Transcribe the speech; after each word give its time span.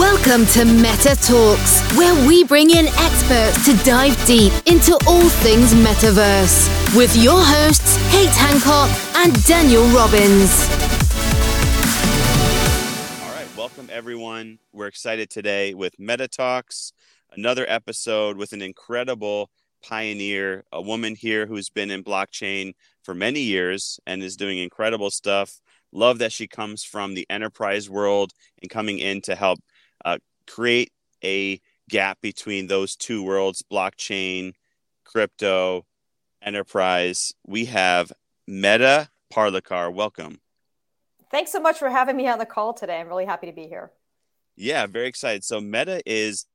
Welcome 0.00 0.46
to 0.46 0.64
Meta 0.64 1.14
Talkz, 1.14 1.94
where 1.94 2.26
we 2.26 2.42
bring 2.42 2.70
in 2.70 2.86
experts 2.86 3.66
to 3.66 3.76
dive 3.84 4.16
deep 4.24 4.50
into 4.64 4.98
all 5.06 5.28
things 5.28 5.74
metaverse 5.74 6.96
with 6.96 7.14
your 7.14 7.38
hosts, 7.38 7.98
Kate 8.10 8.30
Hancock 8.30 8.88
and 9.16 9.44
Daniel 9.44 9.82
Robbins. 9.88 10.66
All 13.22 13.34
right, 13.34 13.46
welcome 13.58 13.90
everyone. 13.92 14.58
We're 14.72 14.86
excited 14.86 15.28
today 15.28 15.74
with 15.74 15.98
Meta 15.98 16.28
Talkz, 16.28 16.92
another 17.32 17.66
episode 17.68 18.38
with 18.38 18.54
an 18.54 18.62
incredible 18.62 19.50
pioneer, 19.82 20.64
a 20.72 20.80
woman 20.80 21.14
here 21.14 21.44
who's 21.44 21.68
been 21.68 21.90
in 21.90 22.02
blockchain 22.02 22.72
for 23.02 23.14
many 23.14 23.40
years 23.40 24.00
and 24.06 24.22
is 24.22 24.38
doing 24.38 24.56
incredible 24.56 25.10
stuff. 25.10 25.60
Love 25.92 26.20
that 26.20 26.32
she 26.32 26.46
comes 26.46 26.84
from 26.84 27.12
the 27.12 27.26
enterprise 27.28 27.90
world 27.90 28.32
and 28.62 28.70
coming 28.70 28.98
in 28.98 29.20
to 29.20 29.34
help 29.34 29.58
uh, 30.04 30.18
create 30.46 30.90
a 31.24 31.60
gap 31.88 32.20
between 32.20 32.66
those 32.66 32.96
two 32.96 33.22
worlds 33.22 33.62
blockchain, 33.70 34.52
crypto, 35.04 35.84
enterprise. 36.42 37.32
We 37.46 37.66
have 37.66 38.12
Medha 38.48 39.08
Parlikar. 39.32 39.92
Welcome. 39.92 40.40
Thanks 41.30 41.52
so 41.52 41.60
much 41.60 41.78
for 41.78 41.90
having 41.90 42.16
me 42.16 42.26
on 42.28 42.38
the 42.38 42.46
call 42.46 42.74
today. 42.74 42.98
I'm 42.98 43.08
really 43.08 43.26
happy 43.26 43.46
to 43.46 43.52
be 43.52 43.66
here. 43.66 43.92
Yeah, 44.56 44.86
very 44.86 45.06
excited. 45.06 45.44
So, 45.44 45.60
Medha 45.60 46.00
is 46.04 46.46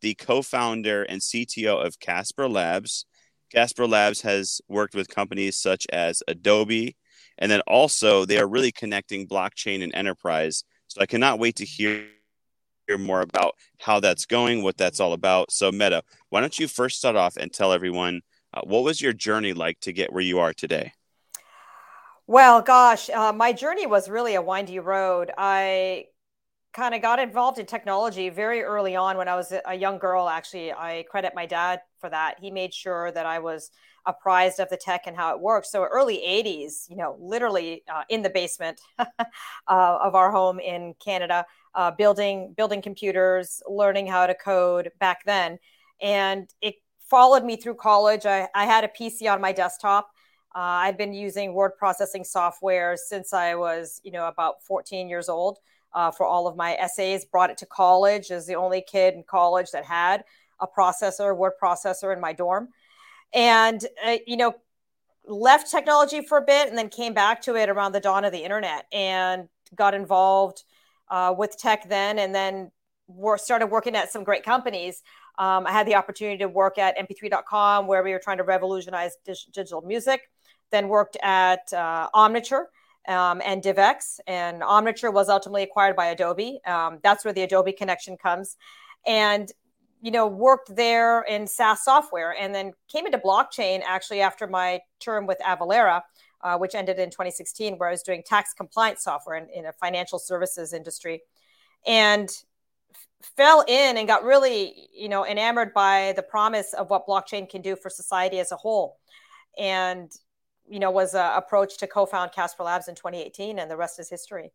the 0.00 0.14
co 0.14 0.42
founder 0.42 1.04
and 1.04 1.20
CTO 1.20 1.84
of 1.84 2.00
Casper 2.00 2.48
Labs. 2.48 3.06
Casper 3.52 3.86
Labs 3.86 4.22
has 4.22 4.60
worked 4.68 4.94
with 4.94 5.08
companies 5.08 5.56
such 5.56 5.86
as 5.92 6.22
Adobe, 6.26 6.96
and 7.38 7.50
then 7.50 7.60
also 7.62 8.24
they 8.24 8.38
are 8.38 8.48
really 8.48 8.72
connecting 8.72 9.28
blockchain 9.28 9.82
and 9.82 9.94
enterprise. 9.94 10.64
So, 10.88 11.00
I 11.00 11.06
cannot 11.06 11.38
wait 11.38 11.56
to 11.56 11.64
hear 11.64 12.06
hear 12.86 12.98
more 12.98 13.20
about 13.20 13.54
how 13.80 14.00
that's 14.00 14.26
going, 14.26 14.62
what 14.62 14.76
that's 14.76 15.00
all 15.00 15.12
about. 15.12 15.52
So, 15.52 15.70
Medha, 15.70 16.02
why 16.30 16.40
don't 16.40 16.58
you 16.58 16.68
first 16.68 16.98
start 16.98 17.16
off 17.16 17.36
and 17.36 17.52
tell 17.52 17.72
everyone 17.72 18.22
uh, 18.52 18.60
what 18.64 18.84
was 18.84 19.00
your 19.00 19.12
journey 19.12 19.52
like 19.52 19.80
to 19.80 19.92
get 19.92 20.12
where 20.12 20.22
you 20.22 20.38
are 20.38 20.52
today? 20.52 20.92
Well, 22.26 22.62
gosh, 22.62 23.10
uh, 23.10 23.32
my 23.32 23.52
journey 23.52 23.86
was 23.86 24.08
really 24.08 24.34
a 24.34 24.42
windy 24.42 24.78
road. 24.78 25.30
I 25.36 26.06
kind 26.72 26.94
of 26.94 27.02
got 27.02 27.18
involved 27.18 27.58
in 27.58 27.66
technology 27.66 28.30
very 28.30 28.62
early 28.62 28.96
on 28.96 29.16
when 29.16 29.28
I 29.28 29.36
was 29.36 29.52
a 29.64 29.74
young 29.74 29.98
girl. 29.98 30.28
Actually, 30.28 30.72
I 30.72 31.04
credit 31.08 31.32
my 31.34 31.46
dad 31.46 31.80
for 32.00 32.08
that. 32.10 32.36
He 32.40 32.50
made 32.50 32.72
sure 32.72 33.12
that 33.12 33.26
I 33.26 33.38
was 33.40 33.70
apprised 34.06 34.60
of 34.60 34.68
the 34.70 34.76
tech 34.76 35.02
and 35.06 35.16
how 35.16 35.34
it 35.34 35.40
works. 35.40 35.70
So 35.70 35.84
early 35.84 36.16
80s, 36.16 36.88
you 36.88 36.96
know, 36.96 37.16
literally 37.20 37.84
uh, 37.92 38.02
in 38.08 38.22
the 38.22 38.30
basement 38.30 38.80
uh, 38.98 39.04
of 39.66 40.14
our 40.14 40.30
home 40.32 40.58
in 40.58 40.94
Canada, 41.02 41.46
uh, 41.74 41.90
building 41.90 42.54
building 42.56 42.82
computers, 42.82 43.62
learning 43.68 44.06
how 44.06 44.26
to 44.26 44.34
code 44.34 44.90
back 45.00 45.24
then, 45.24 45.58
and 46.00 46.48
it 46.60 46.76
followed 47.08 47.44
me 47.44 47.56
through 47.56 47.74
college. 47.74 48.26
I, 48.26 48.48
I 48.54 48.64
had 48.64 48.84
a 48.84 48.88
PC 48.88 49.30
on 49.32 49.40
my 49.40 49.52
desktop. 49.52 50.10
Uh, 50.54 50.86
I'd 50.86 50.96
been 50.96 51.12
using 51.12 51.52
word 51.52 51.72
processing 51.76 52.24
software 52.24 52.96
since 52.96 53.32
I 53.32 53.54
was, 53.56 54.00
you 54.04 54.12
know, 54.12 54.28
about 54.28 54.62
14 54.62 55.08
years 55.08 55.28
old 55.28 55.58
uh, 55.92 56.10
for 56.10 56.26
all 56.26 56.46
of 56.46 56.56
my 56.56 56.74
essays. 56.74 57.24
Brought 57.24 57.50
it 57.50 57.58
to 57.58 57.66
college 57.66 58.30
as 58.30 58.46
the 58.46 58.54
only 58.54 58.80
kid 58.80 59.14
in 59.14 59.24
college 59.24 59.70
that 59.72 59.84
had 59.84 60.24
a 60.60 60.66
processor, 60.66 61.36
word 61.36 61.54
processor 61.60 62.14
in 62.14 62.20
my 62.20 62.32
dorm, 62.32 62.68
and 63.32 63.84
uh, 64.06 64.16
you 64.26 64.36
know, 64.36 64.54
left 65.26 65.70
technology 65.70 66.20
for 66.20 66.38
a 66.38 66.42
bit 66.42 66.68
and 66.68 66.78
then 66.78 66.88
came 66.88 67.14
back 67.14 67.42
to 67.42 67.56
it 67.56 67.68
around 67.68 67.92
the 67.92 68.00
dawn 68.00 68.24
of 68.24 68.32
the 68.32 68.44
internet 68.44 68.86
and 68.92 69.48
got 69.74 69.94
involved 69.94 70.62
uh, 71.10 71.34
with 71.36 71.56
tech 71.58 71.88
then, 71.88 72.18
and 72.18 72.34
then 72.34 72.70
wor- 73.06 73.38
started 73.38 73.66
working 73.66 73.94
at 73.96 74.10
some 74.12 74.24
great 74.24 74.44
companies. 74.44 75.02
Um, 75.38 75.66
I 75.66 75.72
had 75.72 75.86
the 75.86 75.96
opportunity 75.96 76.38
to 76.38 76.48
work 76.48 76.78
at 76.78 76.96
mp3.com 76.96 77.86
where 77.86 78.02
we 78.02 78.12
were 78.12 78.20
trying 78.22 78.38
to 78.38 78.44
revolutionize 78.44 79.16
dig- 79.24 79.52
digital 79.52 79.82
music. 79.82 80.22
Then 80.70 80.88
worked 80.88 81.16
at 81.22 81.72
uh, 81.72 82.08
Omniture 82.14 82.64
um, 83.06 83.42
and 83.44 83.62
DivX, 83.62 84.18
and 84.26 84.62
Omniture 84.62 85.12
was 85.12 85.28
ultimately 85.28 85.62
acquired 85.62 85.94
by 85.94 86.06
Adobe. 86.06 86.60
Um, 86.66 86.98
that's 87.02 87.24
where 87.24 87.34
the 87.34 87.42
Adobe 87.42 87.72
connection 87.72 88.16
comes, 88.16 88.56
and 89.06 89.50
you 90.00 90.10
know 90.10 90.26
worked 90.26 90.74
there 90.74 91.22
in 91.22 91.46
SaaS 91.46 91.84
software, 91.84 92.34
and 92.38 92.54
then 92.54 92.72
came 92.88 93.06
into 93.06 93.18
blockchain 93.18 93.82
actually 93.84 94.20
after 94.20 94.46
my 94.46 94.80
term 95.00 95.26
with 95.26 95.38
Avalara 95.40 96.02
uh, 96.44 96.58
which 96.58 96.74
ended 96.74 96.98
in 96.98 97.10
2016, 97.10 97.78
where 97.78 97.88
I 97.88 97.92
was 97.92 98.02
doing 98.02 98.22
tax 98.24 98.52
compliance 98.52 99.02
software 99.02 99.36
in, 99.36 99.48
in 99.48 99.66
a 99.66 99.72
financial 99.72 100.18
services 100.18 100.74
industry, 100.74 101.22
and 101.86 102.28
f- 102.94 103.32
fell 103.36 103.64
in 103.66 103.96
and 103.96 104.06
got 104.06 104.22
really, 104.22 104.88
you 104.94 105.08
know, 105.08 105.24
enamored 105.26 105.72
by 105.72 106.12
the 106.14 106.22
promise 106.22 106.74
of 106.74 106.90
what 106.90 107.06
blockchain 107.06 107.48
can 107.48 107.62
do 107.62 107.74
for 107.74 107.88
society 107.88 108.38
as 108.38 108.52
a 108.52 108.56
whole, 108.56 108.98
and 109.58 110.12
you 110.68 110.78
know, 110.78 110.90
was 110.90 111.14
uh, 111.14 111.32
approached 111.36 111.80
to 111.80 111.86
co-found 111.86 112.32
Casper 112.32 112.62
Labs 112.62 112.88
in 112.88 112.94
2018, 112.94 113.58
and 113.58 113.70
the 113.70 113.76
rest 113.76 113.98
is 113.98 114.08
history. 114.08 114.50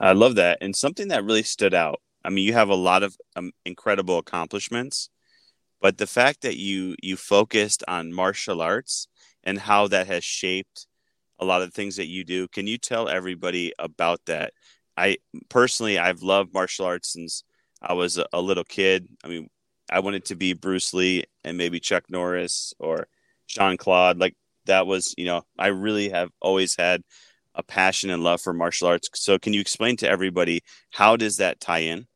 I 0.00 0.12
love 0.12 0.36
that, 0.36 0.58
and 0.60 0.74
something 0.74 1.08
that 1.08 1.24
really 1.24 1.42
stood 1.42 1.74
out. 1.74 2.00
I 2.24 2.30
mean, 2.30 2.44
you 2.46 2.52
have 2.52 2.68
a 2.68 2.74
lot 2.74 3.02
of 3.02 3.16
um, 3.36 3.52
incredible 3.64 4.18
accomplishments, 4.18 5.10
but 5.80 5.98
the 5.98 6.06
fact 6.06 6.42
that 6.42 6.56
you 6.56 6.94
you 7.02 7.16
focused 7.16 7.82
on 7.88 8.12
martial 8.12 8.62
arts 8.62 9.08
and 9.44 9.58
how 9.58 9.86
that 9.88 10.06
has 10.08 10.24
shaped 10.24 10.86
a 11.38 11.44
lot 11.44 11.62
of 11.62 11.68
the 11.68 11.72
things 11.72 11.96
that 11.96 12.06
you 12.06 12.24
do. 12.24 12.48
Can 12.48 12.66
you 12.66 12.78
tell 12.78 13.08
everybody 13.08 13.72
about 13.78 14.20
that? 14.26 14.52
I 14.96 15.18
personally, 15.48 15.98
I've 15.98 16.22
loved 16.22 16.52
martial 16.52 16.86
arts 16.86 17.12
since 17.12 17.44
I 17.82 17.92
was 17.92 18.18
a, 18.32 18.40
little 18.40 18.64
kid. 18.64 19.08
I 19.22 19.28
mean, 19.28 19.48
I 19.90 20.00
wanted 20.00 20.24
to 20.26 20.36
be 20.36 20.54
Bruce 20.54 20.94
Lee 20.94 21.24
and 21.42 21.58
maybe 21.58 21.80
Chuck 21.80 22.04
Norris 22.08 22.72
or 22.78 23.06
Jean 23.46 23.76
Claude. 23.76 24.18
Like 24.18 24.34
that 24.66 24.86
was, 24.86 25.14
you 25.18 25.26
know, 25.26 25.42
I 25.58 25.68
really 25.68 26.08
have 26.10 26.30
always 26.40 26.76
had 26.76 27.02
a 27.54 27.62
passion 27.62 28.10
and 28.10 28.22
love 28.22 28.40
for 28.40 28.52
martial 28.52 28.88
arts. 28.88 29.08
So, 29.14 29.38
can 29.38 29.52
you 29.52 29.60
explain 29.60 29.96
to 29.98 30.08
everybody 30.08 30.62
how 30.90 31.16
does 31.16 31.36
that 31.36 31.60
tie 31.60 31.80
in? 31.80 32.06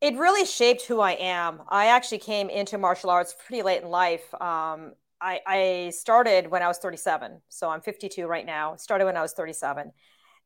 It 0.00 0.16
really 0.16 0.44
shaped 0.44 0.82
who 0.82 1.00
I 1.00 1.12
am. 1.12 1.62
I 1.68 1.86
actually 1.86 2.18
came 2.18 2.50
into 2.50 2.78
martial 2.78 3.10
arts 3.10 3.34
pretty 3.46 3.62
late 3.62 3.82
in 3.82 3.88
life. 3.88 4.34
Um, 4.40 4.92
I, 5.24 5.40
I 5.46 5.90
started 5.90 6.50
when 6.50 6.62
I 6.62 6.68
was 6.68 6.76
37. 6.78 7.40
So 7.48 7.70
I'm 7.70 7.80
52 7.80 8.26
right 8.26 8.44
now. 8.44 8.76
Started 8.76 9.06
when 9.06 9.16
I 9.16 9.22
was 9.22 9.32
37. 9.32 9.90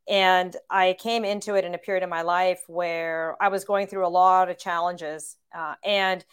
And 0.09 0.57
I 0.71 0.97
came 1.01 1.25
into 1.25 1.57
it 1.57 1.65
in 1.65 1.75
a 1.75 1.79
period 1.79 2.05
of 2.05 2.09
my 2.09 2.23
life 2.23 2.63
where 2.69 3.37
I 3.43 3.49
was 3.49 3.65
going 3.65 3.89
through 3.89 4.07
a 4.07 4.09
lot 4.09 4.49
of 4.49 4.57
challenges. 4.57 5.37
Uh, 5.55 5.75
and 5.85 6.25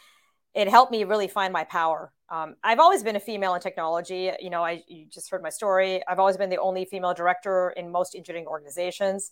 it 0.53 0.69
helped 0.69 0.91
me 0.91 1.03
really 1.03 1.27
find 1.27 1.51
my 1.51 1.63
power. 1.63 2.13
Um, 2.29 2.55
I've 2.63 2.79
always 2.79 3.03
been 3.03 3.15
a 3.15 3.19
female 3.19 3.55
in 3.55 3.61
technology. 3.61 4.31
You 4.39 4.51
know, 4.51 4.63
I 4.63 4.83
you 4.87 5.07
just 5.07 5.29
heard 5.29 5.41
my 5.41 5.49
story. 5.49 6.01
I've 6.07 6.19
always 6.19 6.37
been 6.37 6.49
the 6.49 6.59
only 6.59 6.85
female 6.85 7.13
director 7.13 7.71
in 7.71 7.91
most 7.91 8.15
engineering 8.15 8.47
organizations. 8.47 9.31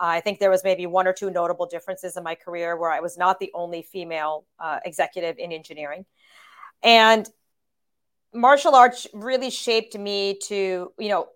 Uh, 0.00 0.06
I 0.06 0.20
think 0.20 0.40
there 0.40 0.50
was 0.50 0.64
maybe 0.64 0.86
one 0.86 1.06
or 1.06 1.12
two 1.12 1.30
notable 1.30 1.66
differences 1.66 2.16
in 2.16 2.24
my 2.24 2.34
career 2.34 2.76
where 2.76 2.90
I 2.90 3.00
was 3.00 3.16
not 3.16 3.38
the 3.38 3.50
only 3.54 3.82
female 3.82 4.46
uh, 4.58 4.80
executive 4.84 5.36
in 5.38 5.52
engineering. 5.52 6.06
And 6.82 7.28
martial 8.34 8.74
arts 8.74 9.06
really 9.14 9.50
shaped 9.50 9.96
me 9.96 10.38
to, 10.48 10.92
you 10.98 11.08
know, 11.08 11.28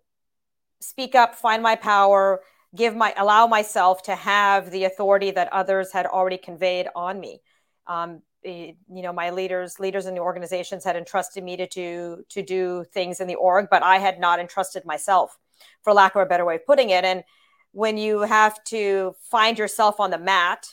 speak 0.81 1.15
up, 1.15 1.35
find 1.35 1.63
my 1.63 1.77
power, 1.77 2.41
give 2.75 2.95
my 2.95 3.15
allow 3.17 3.47
myself 3.47 4.03
to 4.03 4.15
have 4.15 4.71
the 4.71 4.85
authority 4.85 5.31
that 5.31 5.53
others 5.53 5.93
had 5.93 6.07
already 6.07 6.39
conveyed 6.39 6.89
on 6.95 7.19
me. 7.19 7.41
Um, 7.87 8.23
you 8.45 8.77
know, 8.89 9.13
my 9.13 9.31
leaders, 9.31 9.81
leaders 9.81 10.07
in 10.07 10.15
the 10.15 10.21
organizations 10.21 10.85
had 10.85 10.97
entrusted 10.97 11.43
me 11.43 11.57
to, 11.57 11.67
to 11.67 12.25
to 12.29 12.43
do 12.43 12.85
things 12.93 13.21
in 13.21 13.27
the 13.27 13.35
org, 13.35 13.69
but 13.71 13.83
I 13.83 13.99
had 13.99 14.21
not 14.21 14.39
entrusted 14.39 14.85
myself, 14.85 15.37
for 15.83 15.93
lack 15.93 16.15
of 16.15 16.23
a 16.23 16.27
better 16.27 16.45
way 16.45 16.57
of 16.57 16.67
putting 16.67 16.91
it. 16.91 17.05
And 17.05 17.25
when 17.73 17.99
you 17.99 18.21
have 18.21 18.63
to 18.65 19.15
find 19.21 19.59
yourself 19.59 20.01
on 20.01 20.11
the 20.11 20.19
mat 20.19 20.67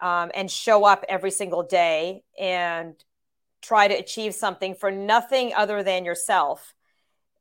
um, 0.00 0.30
and 0.34 0.50
show 0.50 0.84
up 0.84 1.04
every 1.08 1.30
single 1.30 1.62
day 1.62 2.22
and 2.38 2.94
try 3.62 3.88
to 3.88 3.94
achieve 3.94 4.34
something 4.34 4.74
for 4.74 4.90
nothing 4.90 5.52
other 5.54 5.82
than 5.82 6.04
yourself 6.04 6.74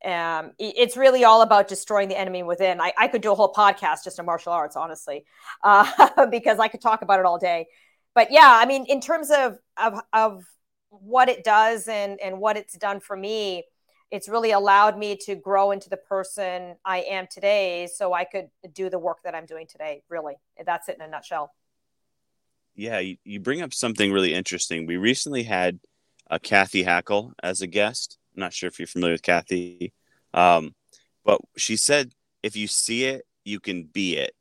um, 0.06 0.52
it's 0.60 0.96
really 0.96 1.24
all 1.24 1.42
about 1.42 1.68
destroying 1.68 2.08
the 2.08 2.18
enemy 2.18 2.44
within. 2.44 2.80
I, 2.80 2.94
I, 2.98 3.08
could 3.08 3.22
do 3.22 3.32
a 3.32 3.36
whole 3.36 3.52
podcast 3.52 4.04
just 4.04 4.20
on 4.20 4.28
martial 4.28 4.54
arts, 4.54 4.76
honestly, 4.76 5.26
uh, 5.64 6.28
because 6.32 6.60
I 6.60 6.68
could 6.68 6.82
talk 6.82 7.02
about 7.02 7.20
it 7.20 7.26
all 7.26 7.40
day. 7.40 7.68
But 8.14 8.32
yeah, 8.32 8.48
I 8.48 8.66
mean, 8.66 8.86
in 8.86 9.02
terms 9.02 9.32
of 9.32 9.58
of, 9.76 10.00
of 10.14 10.44
what 10.90 11.30
it 11.30 11.44
does 11.44 11.88
and 11.88 12.20
and 12.20 12.40
what 12.40 12.58
it's 12.58 12.78
done 12.78 13.00
for 13.00 13.18
me, 13.18 13.64
it's 14.12 14.30
really 14.30 14.52
allowed 14.52 14.98
me 15.00 15.18
to 15.26 15.36
grow 15.36 15.72
into 15.72 15.90
the 15.90 15.98
person 15.98 16.76
I 16.86 17.00
am 17.00 17.28
today, 17.30 17.90
so 17.92 18.14
I 18.14 18.24
could 18.24 18.50
do 18.74 18.92
the 18.92 19.00
work 19.00 19.24
that 19.24 19.34
I'm 19.34 19.48
doing 19.48 19.66
today. 19.68 20.04
Really, 20.10 20.36
that's 20.64 20.90
it 20.90 20.98
in 20.98 21.02
a 21.02 21.08
nutshell. 21.08 21.52
Yeah, 22.76 23.00
you, 23.00 23.18
you 23.24 23.40
bring 23.40 23.64
up 23.64 23.74
something 23.74 24.12
really 24.12 24.36
interesting. 24.36 24.86
We 24.86 24.98
recently 24.98 25.42
had 25.42 25.80
uh, 26.30 26.40
Cathy 26.42 26.84
Hackl 26.84 27.34
as 27.42 27.62
a 27.62 27.68
guest. 27.68 28.18
I'm 28.36 28.42
not 28.42 28.54
sure 28.54 28.68
if 28.68 28.80
you're 28.80 28.88
familiar 28.88 29.14
with 29.14 29.24
Cathy, 29.24 29.94
um, 30.34 30.76
but 31.26 31.42
she 31.58 31.76
said 31.76 32.12
if 32.44 32.56
you 32.56 32.68
see 32.68 33.06
it, 33.06 33.26
you 33.44 33.60
can 33.60 33.84
be 33.84 34.18
it, 34.18 34.34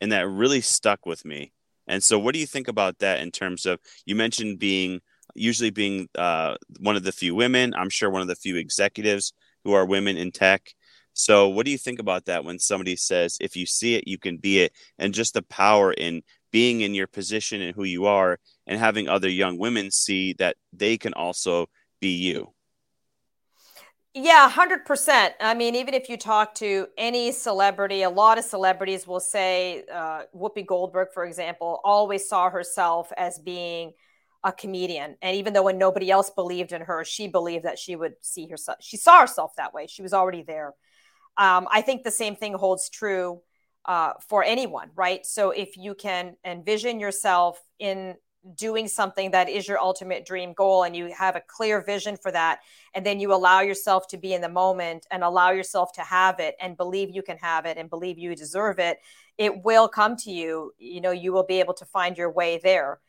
and 0.00 0.12
that 0.12 0.28
really 0.28 0.60
stuck 0.60 1.06
with 1.06 1.24
me. 1.24 1.52
And 1.86 2.02
so, 2.02 2.18
what 2.18 2.34
do 2.34 2.40
you 2.40 2.46
think 2.46 2.68
about 2.68 2.98
that 2.98 3.20
in 3.20 3.30
terms 3.30 3.66
of 3.66 3.80
you 4.06 4.14
mentioned 4.14 4.58
being 4.58 5.00
usually 5.34 5.70
being 5.70 6.08
uh, 6.16 6.56
one 6.78 6.96
of 6.96 7.02
the 7.02 7.12
few 7.12 7.34
women, 7.34 7.74
I'm 7.74 7.90
sure 7.90 8.10
one 8.10 8.22
of 8.22 8.28
the 8.28 8.36
few 8.36 8.56
executives 8.56 9.32
who 9.64 9.72
are 9.72 9.86
women 9.86 10.16
in 10.16 10.32
tech. 10.32 10.74
So, 11.12 11.48
what 11.48 11.66
do 11.66 11.72
you 11.72 11.78
think 11.78 11.98
about 11.98 12.26
that 12.26 12.44
when 12.44 12.58
somebody 12.58 12.96
says, 12.96 13.36
if 13.40 13.56
you 13.56 13.66
see 13.66 13.94
it, 13.96 14.06
you 14.06 14.18
can 14.18 14.36
be 14.38 14.60
it, 14.60 14.72
and 14.98 15.12
just 15.12 15.34
the 15.34 15.42
power 15.42 15.92
in 15.92 16.22
being 16.50 16.80
in 16.80 16.94
your 16.94 17.06
position 17.06 17.60
and 17.60 17.74
who 17.74 17.84
you 17.84 18.06
are, 18.06 18.38
and 18.66 18.78
having 18.78 19.08
other 19.08 19.28
young 19.28 19.58
women 19.58 19.90
see 19.90 20.32
that 20.34 20.56
they 20.72 20.96
can 20.96 21.12
also 21.14 21.66
be 22.00 22.10
you? 22.10 22.52
Yeah, 24.12 24.50
100%. 24.50 25.30
I 25.40 25.54
mean, 25.54 25.76
even 25.76 25.94
if 25.94 26.08
you 26.08 26.16
talk 26.16 26.56
to 26.56 26.88
any 26.98 27.30
celebrity, 27.30 28.02
a 28.02 28.10
lot 28.10 28.38
of 28.38 28.44
celebrities 28.44 29.06
will 29.06 29.20
say, 29.20 29.84
uh, 29.92 30.22
Whoopi 30.34 30.66
Goldberg, 30.66 31.08
for 31.14 31.24
example, 31.24 31.80
always 31.84 32.28
saw 32.28 32.50
herself 32.50 33.12
as 33.16 33.38
being 33.38 33.92
a 34.42 34.50
comedian. 34.50 35.16
And 35.22 35.36
even 35.36 35.52
though 35.52 35.62
when 35.62 35.78
nobody 35.78 36.10
else 36.10 36.30
believed 36.30 36.72
in 36.72 36.82
her, 36.82 37.04
she 37.04 37.28
believed 37.28 37.66
that 37.66 37.78
she 37.78 37.94
would 37.94 38.14
see 38.20 38.48
herself. 38.48 38.78
She 38.80 38.96
saw 38.96 39.20
herself 39.20 39.52
that 39.56 39.72
way. 39.72 39.86
She 39.86 40.02
was 40.02 40.12
already 40.12 40.42
there. 40.42 40.74
Um, 41.36 41.68
I 41.70 41.80
think 41.82 42.02
the 42.02 42.10
same 42.10 42.34
thing 42.34 42.54
holds 42.54 42.88
true 42.90 43.42
uh, 43.84 44.12
for 44.28 44.44
anyone, 44.44 44.90
right? 44.94 45.24
So 45.24 45.50
if 45.50 45.76
you 45.76 45.94
can 45.94 46.36
envision 46.44 47.00
yourself 47.00 47.60
in 47.78 48.16
doing 48.56 48.88
something 48.88 49.32
that 49.32 49.50
is 49.50 49.68
your 49.68 49.78
ultimate 49.78 50.24
dream 50.24 50.54
goal 50.54 50.84
and 50.84 50.96
you 50.96 51.12
have 51.12 51.36
a 51.36 51.42
clear 51.46 51.82
vision 51.82 52.16
for 52.16 52.32
that, 52.32 52.60
and 52.94 53.04
then 53.04 53.20
you 53.20 53.34
allow 53.34 53.60
yourself 53.60 54.06
to 54.08 54.16
be 54.16 54.32
in 54.32 54.40
the 54.40 54.48
moment 54.48 55.06
and 55.10 55.22
allow 55.22 55.50
yourself 55.50 55.92
to 55.92 56.02
have 56.02 56.40
it 56.40 56.54
and 56.60 56.76
believe 56.76 57.10
you 57.10 57.22
can 57.22 57.36
have 57.38 57.66
it 57.66 57.76
and 57.76 57.90
believe 57.90 58.18
you 58.18 58.34
deserve 58.34 58.78
it, 58.78 58.98
it 59.36 59.62
will 59.62 59.88
come 59.88 60.16
to 60.16 60.30
you. 60.30 60.72
You 60.78 61.00
know, 61.00 61.10
you 61.10 61.32
will 61.32 61.46
be 61.46 61.60
able 61.60 61.74
to 61.74 61.84
find 61.84 62.16
your 62.16 62.30
way 62.30 62.60
there 62.62 63.00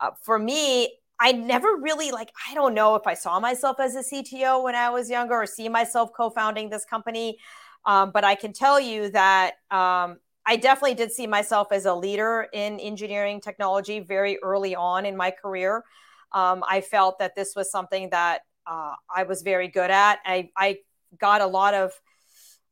uh, 0.00 0.10
for 0.22 0.38
me, 0.38 0.98
I 1.20 1.32
never 1.32 1.76
really 1.76 2.12
like, 2.12 2.30
I 2.48 2.54
don't 2.54 2.74
know 2.74 2.94
if 2.94 3.06
I 3.06 3.14
saw 3.14 3.40
myself 3.40 3.80
as 3.80 3.96
a 3.96 4.02
CTO 4.02 4.62
when 4.62 4.74
I 4.74 4.90
was 4.90 5.10
younger 5.10 5.34
or 5.34 5.46
see 5.46 5.68
myself 5.68 6.10
co 6.16 6.30
founding 6.30 6.70
this 6.70 6.84
company. 6.84 7.38
Um, 7.88 8.10
but 8.12 8.22
I 8.22 8.34
can 8.34 8.52
tell 8.52 8.78
you 8.78 9.08
that 9.10 9.54
um, 9.70 10.18
I 10.44 10.56
definitely 10.56 10.94
did 10.94 11.10
see 11.10 11.26
myself 11.26 11.68
as 11.72 11.86
a 11.86 11.94
leader 11.94 12.46
in 12.52 12.78
engineering 12.78 13.40
technology 13.40 13.98
very 14.00 14.38
early 14.42 14.76
on 14.76 15.06
in 15.06 15.16
my 15.16 15.30
career. 15.30 15.84
Um, 16.32 16.62
I 16.68 16.82
felt 16.82 17.18
that 17.18 17.34
this 17.34 17.54
was 17.56 17.70
something 17.70 18.10
that 18.10 18.42
uh, 18.66 18.92
I 19.12 19.22
was 19.22 19.40
very 19.40 19.68
good 19.68 19.90
at. 19.90 20.18
I, 20.26 20.50
I 20.54 20.80
got 21.18 21.40
a 21.40 21.46
lot 21.46 21.72
of 21.72 21.92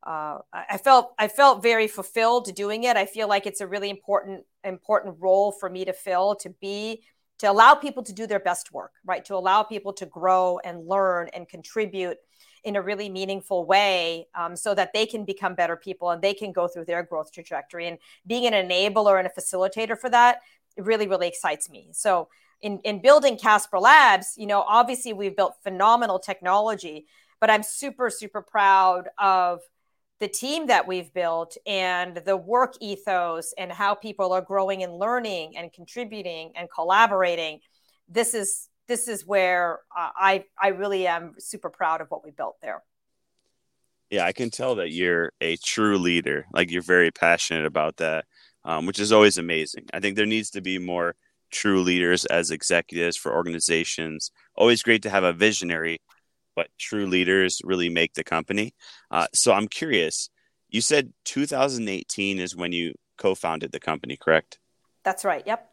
uh, 0.06 0.38
I 0.52 0.78
felt 0.78 1.14
I 1.18 1.26
felt 1.26 1.62
very 1.64 1.88
fulfilled 1.88 2.54
doing 2.54 2.84
it. 2.84 2.96
I 2.96 3.06
feel 3.06 3.26
like 3.26 3.44
it's 3.44 3.60
a 3.60 3.66
really 3.66 3.90
important 3.90 4.44
important 4.62 5.16
role 5.18 5.50
for 5.50 5.68
me 5.68 5.84
to 5.86 5.92
fill 5.92 6.36
to 6.36 6.50
be 6.60 7.02
to 7.38 7.50
allow 7.50 7.74
people 7.74 8.02
to 8.04 8.12
do 8.12 8.26
their 8.26 8.38
best 8.38 8.72
work, 8.72 8.92
right? 9.04 9.24
To 9.24 9.34
allow 9.34 9.62
people 9.62 9.92
to 9.94 10.06
grow 10.06 10.60
and 10.62 10.86
learn 10.86 11.28
and 11.34 11.48
contribute 11.48 12.18
in 12.66 12.76
a 12.76 12.82
really 12.82 13.08
meaningful 13.08 13.64
way 13.64 14.26
um, 14.34 14.56
so 14.56 14.74
that 14.74 14.92
they 14.92 15.06
can 15.06 15.24
become 15.24 15.54
better 15.54 15.76
people 15.76 16.10
and 16.10 16.20
they 16.20 16.34
can 16.34 16.52
go 16.52 16.68
through 16.68 16.84
their 16.84 17.02
growth 17.02 17.32
trajectory. 17.32 17.86
And 17.86 17.98
being 18.26 18.44
an 18.46 18.68
enabler 18.68 19.18
and 19.18 19.26
a 19.26 19.30
facilitator 19.30 19.96
for 19.98 20.10
that 20.10 20.40
really, 20.76 21.06
really 21.06 21.28
excites 21.28 21.70
me. 21.70 21.88
So, 21.92 22.28
in, 22.62 22.80
in 22.84 23.02
building 23.02 23.36
Casper 23.38 23.78
Labs, 23.78 24.34
you 24.36 24.46
know, 24.46 24.62
obviously 24.62 25.12
we've 25.12 25.36
built 25.36 25.56
phenomenal 25.62 26.18
technology, 26.18 27.06
but 27.38 27.50
I'm 27.50 27.62
super, 27.62 28.08
super 28.08 28.40
proud 28.40 29.08
of 29.18 29.60
the 30.20 30.28
team 30.28 30.66
that 30.68 30.86
we've 30.86 31.12
built 31.12 31.58
and 31.66 32.16
the 32.16 32.36
work 32.36 32.74
ethos 32.80 33.52
and 33.58 33.70
how 33.70 33.94
people 33.94 34.32
are 34.32 34.40
growing 34.40 34.82
and 34.82 34.98
learning 34.98 35.58
and 35.58 35.70
contributing 35.70 36.52
and 36.56 36.70
collaborating 36.70 37.60
this 38.08 38.34
is 38.34 38.68
this 38.88 39.08
is 39.08 39.26
where 39.26 39.80
uh, 39.96 40.10
i 40.16 40.44
i 40.60 40.68
really 40.68 41.06
am 41.06 41.34
super 41.38 41.70
proud 41.70 42.00
of 42.00 42.08
what 42.10 42.24
we 42.24 42.30
built 42.30 42.56
there 42.62 42.82
yeah 44.10 44.24
i 44.24 44.32
can 44.32 44.50
tell 44.50 44.76
that 44.76 44.90
you're 44.90 45.32
a 45.40 45.56
true 45.56 45.98
leader 45.98 46.46
like 46.52 46.70
you're 46.70 46.82
very 46.82 47.10
passionate 47.10 47.66
about 47.66 47.96
that 47.96 48.24
um, 48.64 48.86
which 48.86 48.98
is 48.98 49.12
always 49.12 49.38
amazing 49.38 49.84
i 49.92 50.00
think 50.00 50.16
there 50.16 50.26
needs 50.26 50.50
to 50.50 50.60
be 50.60 50.78
more 50.78 51.14
true 51.50 51.82
leaders 51.82 52.24
as 52.26 52.50
executives 52.50 53.16
for 53.16 53.34
organizations 53.34 54.30
always 54.56 54.82
great 54.82 55.02
to 55.02 55.10
have 55.10 55.24
a 55.24 55.32
visionary 55.32 55.98
but 56.56 56.70
true 56.78 57.06
leaders 57.06 57.60
really 57.62 57.90
make 57.90 58.14
the 58.14 58.24
company. 58.24 58.74
Uh, 59.10 59.28
so 59.32 59.52
I'm 59.52 59.68
curious. 59.68 60.30
You 60.70 60.80
said 60.80 61.12
2018 61.26 62.40
is 62.40 62.56
when 62.56 62.72
you 62.72 62.94
co-founded 63.18 63.70
the 63.70 63.78
company, 63.78 64.16
correct? 64.16 64.58
That's 65.04 65.24
right. 65.24 65.44
Yep. 65.46 65.70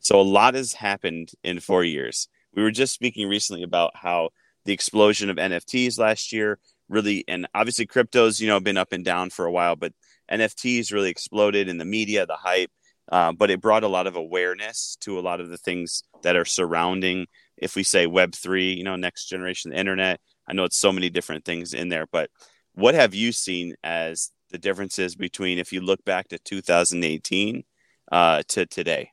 So 0.00 0.20
a 0.20 0.22
lot 0.22 0.54
has 0.54 0.74
happened 0.74 1.30
in 1.42 1.60
four 1.60 1.84
years. 1.84 2.28
We 2.56 2.62
were 2.62 2.70
just 2.70 2.94
speaking 2.94 3.28
recently 3.28 3.62
about 3.62 3.92
how 3.94 4.30
the 4.64 4.72
explosion 4.72 5.30
of 5.30 5.36
NFTs 5.36 5.98
last 5.98 6.32
year 6.32 6.58
really, 6.88 7.24
and 7.28 7.46
obviously 7.54 7.86
crypto's 7.86 8.40
you 8.40 8.48
know 8.48 8.58
been 8.58 8.76
up 8.76 8.92
and 8.92 9.04
down 9.04 9.30
for 9.30 9.44
a 9.44 9.52
while, 9.52 9.76
but 9.76 9.92
NFTs 10.30 10.92
really 10.92 11.10
exploded 11.10 11.68
in 11.68 11.78
the 11.78 11.84
media, 11.84 12.26
the 12.26 12.36
hype. 12.36 12.70
Uh, 13.10 13.32
but 13.32 13.50
it 13.50 13.60
brought 13.60 13.84
a 13.84 13.88
lot 13.88 14.08
of 14.08 14.16
awareness 14.16 14.96
to 15.00 15.16
a 15.16 15.20
lot 15.20 15.40
of 15.40 15.48
the 15.48 15.58
things 15.58 16.02
that 16.22 16.34
are 16.34 16.44
surrounding 16.44 17.26
if 17.56 17.76
we 17.76 17.82
say 17.82 18.06
web 18.06 18.34
3 18.34 18.72
you 18.72 18.84
know 18.84 18.96
next 18.96 19.26
generation 19.26 19.72
internet 19.72 20.20
i 20.48 20.52
know 20.52 20.64
it's 20.64 20.76
so 20.76 20.92
many 20.92 21.08
different 21.08 21.44
things 21.44 21.72
in 21.72 21.88
there 21.88 22.06
but 22.10 22.30
what 22.74 22.94
have 22.94 23.14
you 23.14 23.32
seen 23.32 23.74
as 23.82 24.30
the 24.50 24.58
differences 24.58 25.14
between 25.14 25.58
if 25.58 25.72
you 25.72 25.80
look 25.80 26.04
back 26.04 26.28
to 26.28 26.38
2018 26.38 27.64
uh, 28.12 28.42
to 28.48 28.66
today 28.66 29.10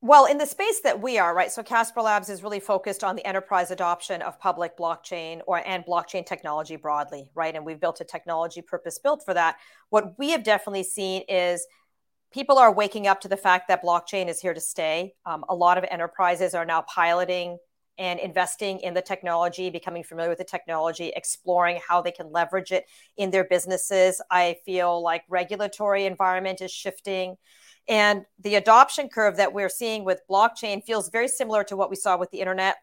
well, 0.00 0.26
in 0.26 0.38
the 0.38 0.46
space 0.46 0.80
that 0.82 1.00
we 1.00 1.18
are, 1.18 1.34
right? 1.34 1.50
So 1.50 1.62
Casper 1.62 2.02
Labs 2.02 2.28
is 2.28 2.42
really 2.42 2.60
focused 2.60 3.02
on 3.02 3.16
the 3.16 3.26
enterprise 3.26 3.72
adoption 3.72 4.22
of 4.22 4.38
public 4.38 4.76
blockchain 4.76 5.40
or 5.46 5.60
and 5.66 5.84
blockchain 5.84 6.24
technology 6.24 6.76
broadly, 6.76 7.28
right? 7.34 7.54
And 7.54 7.64
we've 7.66 7.80
built 7.80 8.00
a 8.00 8.04
technology 8.04 8.62
purpose 8.62 8.98
built 8.98 9.24
for 9.24 9.34
that. 9.34 9.56
What 9.90 10.16
we 10.16 10.30
have 10.30 10.44
definitely 10.44 10.84
seen 10.84 11.22
is 11.28 11.66
people 12.32 12.58
are 12.58 12.72
waking 12.72 13.08
up 13.08 13.20
to 13.22 13.28
the 13.28 13.36
fact 13.36 13.66
that 13.68 13.82
blockchain 13.82 14.28
is 14.28 14.40
here 14.40 14.54
to 14.54 14.60
stay. 14.60 15.14
Um, 15.26 15.44
a 15.48 15.54
lot 15.54 15.78
of 15.78 15.84
enterprises 15.90 16.54
are 16.54 16.64
now 16.64 16.82
piloting 16.82 17.58
and 17.98 18.20
investing 18.20 18.78
in 18.78 18.94
the 18.94 19.02
technology, 19.02 19.70
becoming 19.70 20.04
familiar 20.04 20.28
with 20.30 20.38
the 20.38 20.44
technology, 20.44 21.12
exploring 21.16 21.80
how 21.86 22.00
they 22.00 22.12
can 22.12 22.30
leverage 22.30 22.70
it 22.70 22.84
in 23.16 23.32
their 23.32 23.42
businesses. 23.42 24.22
I 24.30 24.58
feel 24.64 25.02
like 25.02 25.24
regulatory 25.28 26.04
environment 26.04 26.60
is 26.60 26.70
shifting. 26.70 27.36
And 27.88 28.26
the 28.38 28.56
adoption 28.56 29.08
curve 29.08 29.36
that 29.36 29.52
we're 29.52 29.68
seeing 29.68 30.04
with 30.04 30.20
blockchain 30.30 30.84
feels 30.84 31.08
very 31.08 31.28
similar 31.28 31.64
to 31.64 31.76
what 31.76 31.90
we 31.90 31.96
saw 31.96 32.16
with 32.18 32.30
the 32.30 32.40
internet 32.40 32.76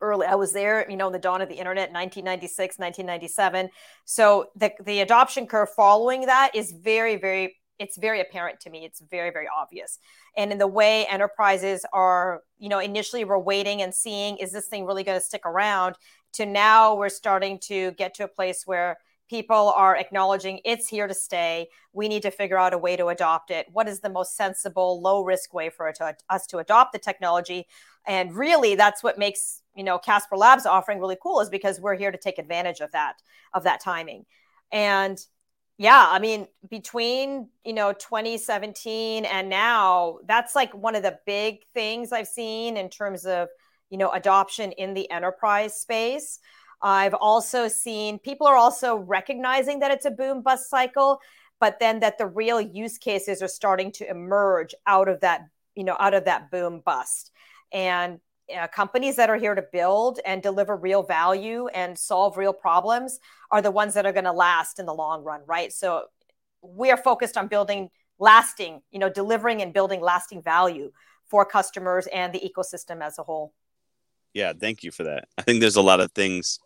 early. 0.00 0.26
I 0.26 0.34
was 0.34 0.52
there 0.52 0.90
you 0.90 0.96
know 0.96 1.06
in 1.08 1.12
the 1.12 1.18
dawn 1.18 1.40
of 1.40 1.48
the 1.48 1.54
internet 1.54 1.92
1996 1.92 2.78
1997 2.78 3.68
so 4.04 4.46
the, 4.56 4.72
the 4.84 5.00
adoption 5.00 5.46
curve 5.46 5.68
following 5.76 6.22
that 6.26 6.50
is 6.52 6.72
very 6.72 7.14
very 7.16 7.54
it's 7.78 7.96
very 7.96 8.20
apparent 8.20 8.60
to 8.60 8.70
me. 8.70 8.84
It's 8.84 9.00
very 9.00 9.30
very 9.30 9.48
obvious. 9.54 9.98
And 10.36 10.52
in 10.52 10.58
the 10.58 10.66
way 10.66 11.06
enterprises 11.06 11.84
are 11.92 12.42
you 12.58 12.68
know 12.68 12.78
initially 12.78 13.24
we're 13.24 13.38
waiting 13.38 13.82
and 13.82 13.94
seeing 13.94 14.36
is 14.38 14.52
this 14.52 14.68
thing 14.68 14.86
really 14.86 15.04
going 15.04 15.18
to 15.18 15.24
stick 15.24 15.44
around? 15.44 15.96
To 16.34 16.46
now 16.46 16.94
we're 16.94 17.08
starting 17.08 17.58
to 17.64 17.92
get 17.92 18.14
to 18.14 18.24
a 18.24 18.28
place 18.28 18.62
where 18.66 18.98
people 19.28 19.72
are 19.76 19.96
acknowledging 19.96 20.60
it's 20.64 20.88
here 20.88 21.06
to 21.06 21.14
stay. 21.14 21.68
We 21.92 22.08
need 22.08 22.22
to 22.22 22.30
figure 22.30 22.58
out 22.58 22.74
a 22.74 22.78
way 22.78 22.96
to 22.96 23.08
adopt 23.08 23.50
it. 23.50 23.66
What 23.72 23.88
is 23.88 24.00
the 24.00 24.10
most 24.10 24.36
sensible 24.36 25.00
low 25.00 25.22
risk 25.22 25.54
way 25.54 25.70
for 25.70 25.90
to, 25.92 26.16
us 26.28 26.46
to 26.48 26.58
adopt 26.58 26.92
the 26.92 26.98
technology? 26.98 27.66
And 28.06 28.36
really 28.36 28.74
that's 28.74 29.02
what 29.02 29.18
makes 29.18 29.62
you 29.74 29.82
know 29.82 29.98
casper 29.98 30.36
labs 30.36 30.66
offering 30.66 31.00
really 31.00 31.16
cool 31.20 31.40
is 31.40 31.48
because 31.48 31.80
we're 31.80 31.96
here 31.96 32.12
to 32.12 32.18
take 32.18 32.38
advantage 32.38 32.80
of 32.80 32.92
that 32.92 33.22
of 33.52 33.64
that 33.64 33.80
timing. 33.80 34.26
And 34.70 35.18
yeah, 35.76 36.06
I 36.08 36.20
mean, 36.20 36.46
between, 36.70 37.48
you 37.64 37.72
know, 37.72 37.92
2017 37.92 39.24
and 39.24 39.48
now, 39.48 40.18
that's 40.24 40.54
like 40.54 40.72
one 40.72 40.94
of 40.94 41.02
the 41.02 41.18
big 41.26 41.64
things 41.74 42.12
I've 42.12 42.28
seen 42.28 42.76
in 42.76 42.88
terms 42.88 43.26
of, 43.26 43.48
you 43.90 43.98
know, 43.98 44.10
adoption 44.12 44.70
in 44.72 44.94
the 44.94 45.10
enterprise 45.10 45.74
space. 45.80 46.38
I've 46.84 47.14
also 47.14 47.66
seen 47.66 48.18
people 48.18 48.46
are 48.46 48.56
also 48.56 48.96
recognizing 48.96 49.80
that 49.80 49.90
it's 49.90 50.04
a 50.04 50.10
boom 50.10 50.42
bust 50.42 50.68
cycle, 50.68 51.18
but 51.58 51.80
then 51.80 52.00
that 52.00 52.18
the 52.18 52.26
real 52.26 52.60
use 52.60 52.98
cases 52.98 53.42
are 53.42 53.48
starting 53.48 53.90
to 53.92 54.08
emerge 54.08 54.74
out 54.86 55.08
of 55.08 55.20
that, 55.20 55.48
you 55.74 55.82
know, 55.82 55.96
out 55.98 56.12
of 56.12 56.26
that 56.26 56.50
boom 56.50 56.82
bust. 56.84 57.32
And 57.72 58.20
uh, 58.54 58.66
companies 58.66 59.16
that 59.16 59.30
are 59.30 59.38
here 59.38 59.54
to 59.54 59.64
build 59.72 60.20
and 60.26 60.42
deliver 60.42 60.76
real 60.76 61.02
value 61.02 61.68
and 61.68 61.98
solve 61.98 62.36
real 62.36 62.52
problems 62.52 63.18
are 63.50 63.62
the 63.62 63.70
ones 63.70 63.94
that 63.94 64.04
are 64.04 64.12
going 64.12 64.24
to 64.24 64.32
last 64.32 64.78
in 64.78 64.84
the 64.84 64.92
long 64.92 65.24
run, 65.24 65.40
right? 65.46 65.72
So 65.72 66.04
we 66.60 66.90
are 66.90 66.98
focused 66.98 67.38
on 67.38 67.48
building 67.48 67.88
lasting, 68.18 68.82
you 68.90 68.98
know, 68.98 69.08
delivering 69.08 69.62
and 69.62 69.72
building 69.72 70.02
lasting 70.02 70.42
value 70.42 70.92
for 71.24 71.46
customers 71.46 72.06
and 72.08 72.34
the 72.34 72.40
ecosystem 72.40 73.02
as 73.02 73.18
a 73.18 73.22
whole. 73.22 73.54
Yeah, 74.34 74.52
thank 74.52 74.82
you 74.82 74.90
for 74.90 75.04
that. 75.04 75.28
I 75.38 75.42
think 75.42 75.60
there's 75.60 75.76
a 75.76 75.82
lot 75.82 76.00
of 76.00 76.12
things 76.12 76.58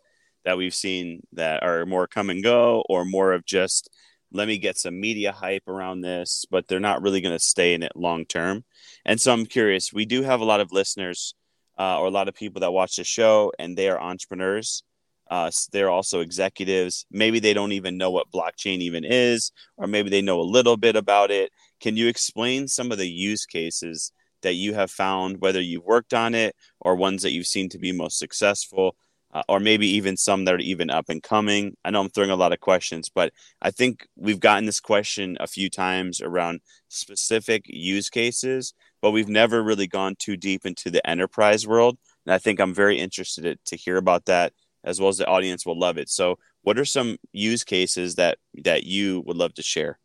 that 0.49 0.57
we've 0.57 0.73
seen 0.73 1.21
that 1.33 1.61
are 1.61 1.85
more 1.85 2.07
come 2.07 2.31
and 2.31 2.43
go 2.43 2.83
or 2.89 3.05
more 3.05 3.33
of 3.33 3.45
just 3.45 3.87
let 4.31 4.47
me 4.47 4.57
get 4.57 4.79
some 4.79 4.99
media 4.99 5.31
hype 5.31 5.67
around 5.67 6.01
this, 6.01 6.45
but 6.49 6.67
they're 6.67 6.79
not 6.79 7.03
really 7.03 7.21
going 7.21 7.35
to 7.35 7.43
stay 7.43 7.75
in 7.75 7.83
it 7.83 7.95
long 7.95 8.25
term. 8.25 8.63
And 9.05 9.21
so 9.21 9.31
I'm 9.31 9.45
curious. 9.45 9.93
We 9.93 10.05
do 10.05 10.23
have 10.23 10.41
a 10.41 10.45
lot 10.45 10.59
of 10.59 10.71
listeners 10.71 11.35
uh, 11.77 11.99
or 11.99 12.07
a 12.07 12.11
lot 12.11 12.27
of 12.27 12.33
people 12.33 12.61
that 12.61 12.71
watch 12.71 12.95
the 12.95 13.03
show, 13.03 13.51
and 13.59 13.77
they 13.77 13.89
are 13.89 14.01
entrepreneurs. 14.01 14.81
Uh, 15.29 15.51
they're 15.71 15.91
also 15.91 16.21
executives. 16.21 17.05
Maybe 17.11 17.39
they 17.39 17.53
don't 17.53 17.73
even 17.73 17.97
know 17.97 18.09
what 18.09 18.31
blockchain 18.31 18.79
even 18.79 19.03
is, 19.05 19.51
or 19.77 19.85
maybe 19.85 20.09
they 20.09 20.23
know 20.23 20.41
a 20.41 20.53
little 20.55 20.77
bit 20.77 20.95
about 20.95 21.29
it. 21.29 21.51
Can 21.79 21.95
you 21.95 22.07
explain 22.07 22.67
some 22.67 22.91
of 22.91 22.97
the 22.97 23.07
use 23.07 23.45
cases 23.45 24.11
that 24.41 24.55
you 24.55 24.73
have 24.73 24.89
found, 24.89 25.41
whether 25.41 25.61
you've 25.61 25.85
worked 25.85 26.15
on 26.15 26.33
it 26.33 26.55
or 26.81 26.95
ones 26.95 27.21
that 27.21 27.33
you've 27.33 27.45
seen 27.45 27.69
to 27.69 27.77
be 27.77 27.91
most 27.91 28.17
successful, 28.17 28.95
uh, 29.33 29.43
or 29.47 29.59
maybe 29.59 29.87
even 29.87 30.17
some 30.17 30.45
that 30.45 30.55
are 30.55 30.59
even 30.59 30.89
up 30.89 31.05
and 31.09 31.21
coming? 31.21 31.75
I 31.83 31.91
know 31.91 32.01
I'm 32.01 32.09
throwing 32.09 32.31
a 32.31 32.35
lot 32.35 32.53
of 32.53 32.59
questions, 32.59 33.09
but 33.09 33.31
I 33.61 33.71
think 33.71 34.07
we've 34.15 34.39
gotten 34.39 34.65
this 34.65 34.79
question 34.79 35.37
a 35.39 35.47
few 35.47 35.69
times 35.69 36.21
around 36.21 36.61
specific 36.87 37.65
use 37.67 38.09
cases, 38.09 38.73
but 39.01 39.11
we've 39.11 39.29
never 39.29 39.63
really 39.63 39.87
gone 39.87 40.15
too 40.17 40.37
deep 40.37 40.65
into 40.65 40.89
the 40.89 41.07
enterprise 41.07 41.67
world. 41.67 41.97
And 42.25 42.33
I 42.33 42.37
think 42.37 42.59
I'm 42.59 42.73
very 42.73 42.99
interested 42.99 43.59
to 43.65 43.75
hear 43.75 43.97
about 43.97 44.25
that, 44.25 44.53
as 44.83 44.99
well 44.99 45.09
as 45.09 45.17
the 45.17 45.27
audience 45.27 45.65
will 45.65 45.79
love 45.79 45.97
it. 45.97 46.09
So, 46.09 46.39
what 46.63 46.77
are 46.77 46.85
some 46.85 47.17
use 47.31 47.63
cases 47.63 48.15
that 48.15 48.37
that 48.63 48.83
you 48.83 49.23
would 49.25 49.37
love 49.37 49.53
to 49.55 49.63
share? 49.63 49.99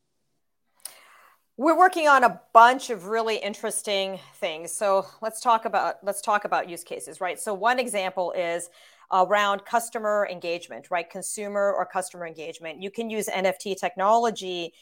We're 1.57 1.79
working 1.79 2.09
on 2.09 2.25
a 2.25 2.41
bunch 2.53 2.91
of 2.91 3.07
really 3.07 3.37
interesting 3.37 4.19
things. 4.37 4.73
So 4.73 5.07
let's 5.23 5.41
talk 5.41 5.67
about 5.67 5.97
let's 6.03 6.21
talk 6.21 6.45
about 6.45 6.69
use 6.69 6.83
cases, 6.83 7.21
right? 7.21 7.39
So 7.39 7.55
one 7.55 7.79
example 7.79 8.33
is 8.33 8.71
around 9.13 9.65
customer 9.65 10.29
engagement, 10.31 10.91
right? 10.91 11.09
Consumer 11.09 11.73
or 11.73 11.87
customer 11.87 12.27
engagement. 12.27 12.83
You 12.83 12.91
can 12.91 13.11
use 13.11 13.27
NFT 13.29 13.79
technology 13.79 14.73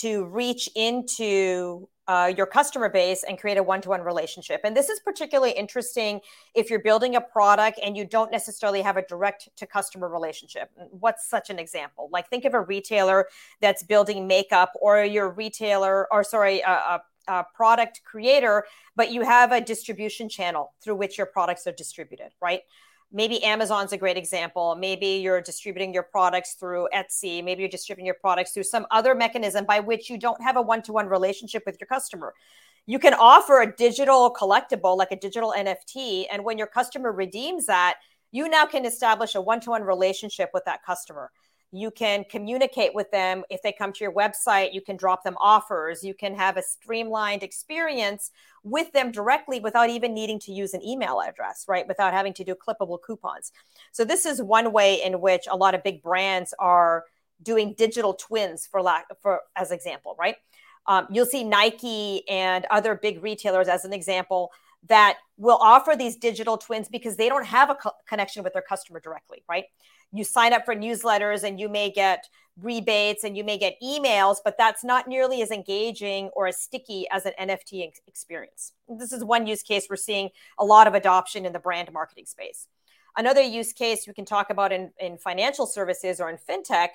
to 0.00 0.24
reach 0.24 0.68
into 0.74 1.88
uh, 2.08 2.32
your 2.34 2.46
customer 2.46 2.88
base 2.88 3.22
and 3.22 3.38
create 3.38 3.58
a 3.58 3.62
one-to-one 3.62 4.00
relationship 4.00 4.62
and 4.64 4.76
this 4.76 4.88
is 4.88 4.98
particularly 5.00 5.52
interesting 5.52 6.20
if 6.54 6.68
you're 6.68 6.82
building 6.82 7.14
a 7.14 7.20
product 7.20 7.78
and 7.84 7.96
you 7.96 8.04
don't 8.04 8.32
necessarily 8.32 8.82
have 8.82 8.96
a 8.96 9.02
direct 9.06 9.48
to 9.56 9.66
customer 9.66 10.08
relationship 10.08 10.70
what's 10.90 11.28
such 11.28 11.50
an 11.50 11.58
example 11.58 12.08
like 12.10 12.28
think 12.28 12.44
of 12.44 12.54
a 12.54 12.60
retailer 12.60 13.28
that's 13.60 13.82
building 13.84 14.26
makeup 14.26 14.72
or 14.80 15.04
your 15.04 15.30
retailer 15.30 16.12
or 16.12 16.24
sorry 16.24 16.60
a, 16.60 16.70
a, 16.70 17.02
a 17.28 17.46
product 17.54 18.00
creator 18.04 18.64
but 18.96 19.12
you 19.12 19.22
have 19.22 19.52
a 19.52 19.60
distribution 19.60 20.28
channel 20.28 20.72
through 20.82 20.96
which 20.96 21.16
your 21.16 21.26
products 21.26 21.64
are 21.66 21.72
distributed 21.72 22.32
right 22.40 22.62
maybe 23.12 23.42
Amazon's 23.42 23.92
a 23.92 23.96
great 23.96 24.16
example. 24.16 24.76
Maybe 24.76 25.06
you're 25.06 25.40
distributing 25.40 25.92
your 25.92 26.02
products 26.04 26.54
through 26.54 26.88
Etsy. 26.94 27.42
Maybe 27.42 27.62
you're 27.62 27.68
distributing 27.68 28.06
your 28.06 28.16
products 28.20 28.52
through 28.52 28.64
some 28.64 28.86
other 28.90 29.14
mechanism 29.14 29.64
by 29.64 29.80
which 29.80 30.08
you 30.08 30.18
don't 30.18 30.40
have 30.42 30.56
a 30.56 30.62
one 30.62 30.82
to 30.82 30.92
one 30.92 31.06
relationship 31.06 31.64
with 31.66 31.76
your 31.80 31.88
customer. 31.88 32.34
You 32.86 32.98
can 32.98 33.14
offer 33.14 33.60
a 33.60 33.72
digital 33.74 34.34
collectible 34.34 34.96
like 34.96 35.12
a 35.12 35.16
digital 35.16 35.52
NFT. 35.56 36.26
And 36.30 36.44
when 36.44 36.58
your 36.58 36.66
customer 36.66 37.12
redeems 37.12 37.66
that, 37.66 37.98
you 38.32 38.48
now 38.48 38.66
can 38.66 38.84
establish 38.84 39.34
a 39.34 39.40
one 39.40 39.60
to 39.60 39.70
one 39.70 39.82
relationship 39.82 40.50
with 40.54 40.64
that 40.64 40.84
customer. 40.84 41.30
You 41.72 41.90
can 41.90 42.24
communicate 42.24 42.94
with 42.94 43.10
them. 43.12 43.44
If 43.48 43.62
they 43.62 43.72
come 43.72 43.92
to 43.92 44.04
your 44.04 44.12
website, 44.12 44.72
you 44.72 44.80
can 44.80 44.96
drop 44.96 45.22
them 45.22 45.36
offers. 45.40 46.02
You 46.02 46.14
can 46.14 46.34
have 46.34 46.56
a 46.56 46.62
streamlined 46.62 47.42
experience 47.42 48.32
with 48.64 48.92
them 48.92 49.12
directly 49.12 49.60
without 49.60 49.88
even 49.88 50.12
needing 50.12 50.40
to 50.40 50.52
use 50.52 50.74
an 50.74 50.84
email 50.84 51.20
address, 51.20 51.66
right? 51.68 51.86
Without 51.86 52.12
having 52.12 52.32
to 52.34 52.44
do 52.44 52.54
clippable 52.54 52.98
coupons. 53.00 53.52
So, 53.92 54.04
this 54.04 54.26
is 54.26 54.42
one 54.42 54.72
way 54.72 55.02
in 55.02 55.20
which 55.20 55.46
a 55.48 55.56
lot 55.56 55.74
of 55.74 55.84
big 55.84 56.02
brands 56.02 56.52
are 56.58 57.04
doing 57.42 57.74
digital 57.78 58.14
twins 58.14 58.66
for 58.66 58.82
lack 58.82 59.06
for 59.22 59.40
as 59.56 59.70
example, 59.70 60.16
right? 60.18 60.36
Um, 60.86 61.06
you'll 61.10 61.26
see 61.26 61.44
Nike 61.44 62.28
and 62.28 62.66
other 62.70 62.94
big 62.94 63.22
retailers 63.22 63.68
as 63.68 63.84
an 63.84 63.92
example 63.92 64.50
that 64.88 65.18
will 65.36 65.58
offer 65.60 65.94
these 65.96 66.16
digital 66.16 66.56
twins 66.56 66.88
because 66.88 67.16
they 67.16 67.28
don't 67.28 67.44
have 67.44 67.70
a 67.70 67.74
co- 67.74 67.92
connection 68.08 68.42
with 68.42 68.54
their 68.54 68.62
customer 68.62 68.98
directly, 68.98 69.42
right? 69.48 69.64
You 70.12 70.24
sign 70.24 70.52
up 70.52 70.64
for 70.64 70.74
newsletters 70.74 71.44
and 71.44 71.60
you 71.60 71.68
may 71.68 71.90
get 71.90 72.28
rebates 72.60 73.24
and 73.24 73.36
you 73.36 73.44
may 73.44 73.58
get 73.58 73.80
emails, 73.82 74.36
but 74.44 74.58
that's 74.58 74.84
not 74.84 75.08
nearly 75.08 75.42
as 75.42 75.50
engaging 75.50 76.28
or 76.34 76.46
as 76.46 76.58
sticky 76.58 77.06
as 77.10 77.26
an 77.26 77.32
NFT 77.40 77.86
ex- 77.86 78.00
experience. 78.06 78.72
This 78.88 79.12
is 79.12 79.24
one 79.24 79.46
use 79.46 79.62
case 79.62 79.86
we're 79.88 79.96
seeing 79.96 80.30
a 80.58 80.64
lot 80.64 80.86
of 80.86 80.94
adoption 80.94 81.46
in 81.46 81.52
the 81.52 81.58
brand 81.58 81.92
marketing 81.92 82.26
space. 82.26 82.66
Another 83.16 83.42
use 83.42 83.72
case 83.72 84.06
we 84.06 84.14
can 84.14 84.24
talk 84.24 84.50
about 84.50 84.72
in, 84.72 84.90
in 84.98 85.18
financial 85.18 85.66
services 85.66 86.20
or 86.20 86.30
in 86.30 86.36
fintech 86.36 86.88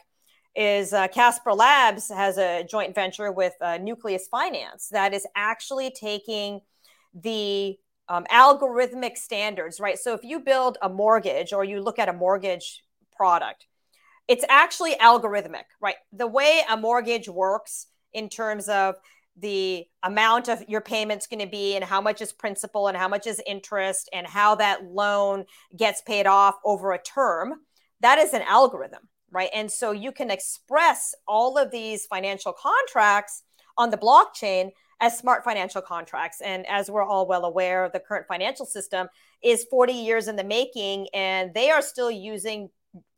is 0.56 0.94
uh, 0.94 1.08
Casper 1.10 1.54
Labs 1.54 2.10
has 2.10 2.38
a 2.38 2.64
joint 2.64 2.96
venture 2.96 3.32
with 3.32 3.54
uh, 3.60 3.78
Nucleus 3.78 4.28
Finance 4.28 4.90
that 4.90 5.14
is 5.14 5.28
actually 5.36 5.92
taking 5.92 6.62
the 7.14 7.78
um, 8.08 8.26
algorithmic 8.32 9.18
standards, 9.18 9.80
right? 9.80 9.98
So 9.98 10.14
if 10.14 10.24
you 10.24 10.40
build 10.40 10.78
a 10.82 10.88
mortgage 10.88 11.52
or 11.52 11.66
you 11.66 11.82
look 11.82 12.00
at 12.00 12.08
a 12.08 12.14
mortgage 12.14 12.84
product. 13.16 13.68
It's 14.28 14.46
actually 14.50 14.96
algorithmic, 14.96 15.66
right? 15.80 15.96
The 16.12 16.28
way 16.28 16.62
a 16.70 16.78
mortgage 16.78 17.30
works 17.30 17.88
in 18.14 18.30
terms 18.30 18.68
of 18.70 18.96
the 19.38 19.86
amount 20.04 20.48
of 20.48 20.64
your 20.68 20.82
payments 20.82 21.28
going 21.28 21.42
to 21.42 21.48
be 21.48 21.76
and 21.76 21.84
how 21.84 22.00
much 22.00 22.22
is 22.22 22.32
principal 22.32 22.88
and 22.88 22.98
how 22.98 23.08
much 23.08 23.28
is 23.28 23.42
interest 23.46 24.10
and 24.14 24.26
how 24.26 24.56
that 24.56 24.86
loan 24.86 25.46
gets 25.78 26.02
paid 26.02 26.26
off 26.26 26.56
over 26.64 26.94
a 26.94 27.02
term 27.02 27.56
that 28.00 28.18
is 28.18 28.34
an 28.34 28.42
algorithm 28.44 29.02
right 29.32 29.50
and 29.54 29.70
so 29.70 29.92
you 29.92 30.12
can 30.12 30.32
express 30.32 31.14
all 31.28 31.58
of 31.58 31.70
these 31.72 32.06
financial 32.06 32.54
contracts 32.54 33.44
on 33.78 33.90
the 33.90 33.98
blockchain 33.98 34.70
as 35.02 35.18
smart 35.18 35.44
financial 35.44 35.82
contracts 35.82 36.40
and 36.40 36.66
as 36.68 36.90
we're 36.90 37.04
all 37.04 37.28
well 37.28 37.44
aware 37.44 37.90
the 37.92 38.00
current 38.00 38.26
financial 38.28 38.66
system 38.66 39.08
is 39.44 39.66
40 39.70 39.92
years 39.92 40.30
in 40.30 40.38
the 40.38 40.44
making 40.46 41.08
and 41.14 41.54
they 41.54 41.70
are 41.70 41.82
still 41.82 42.10
using 42.10 42.70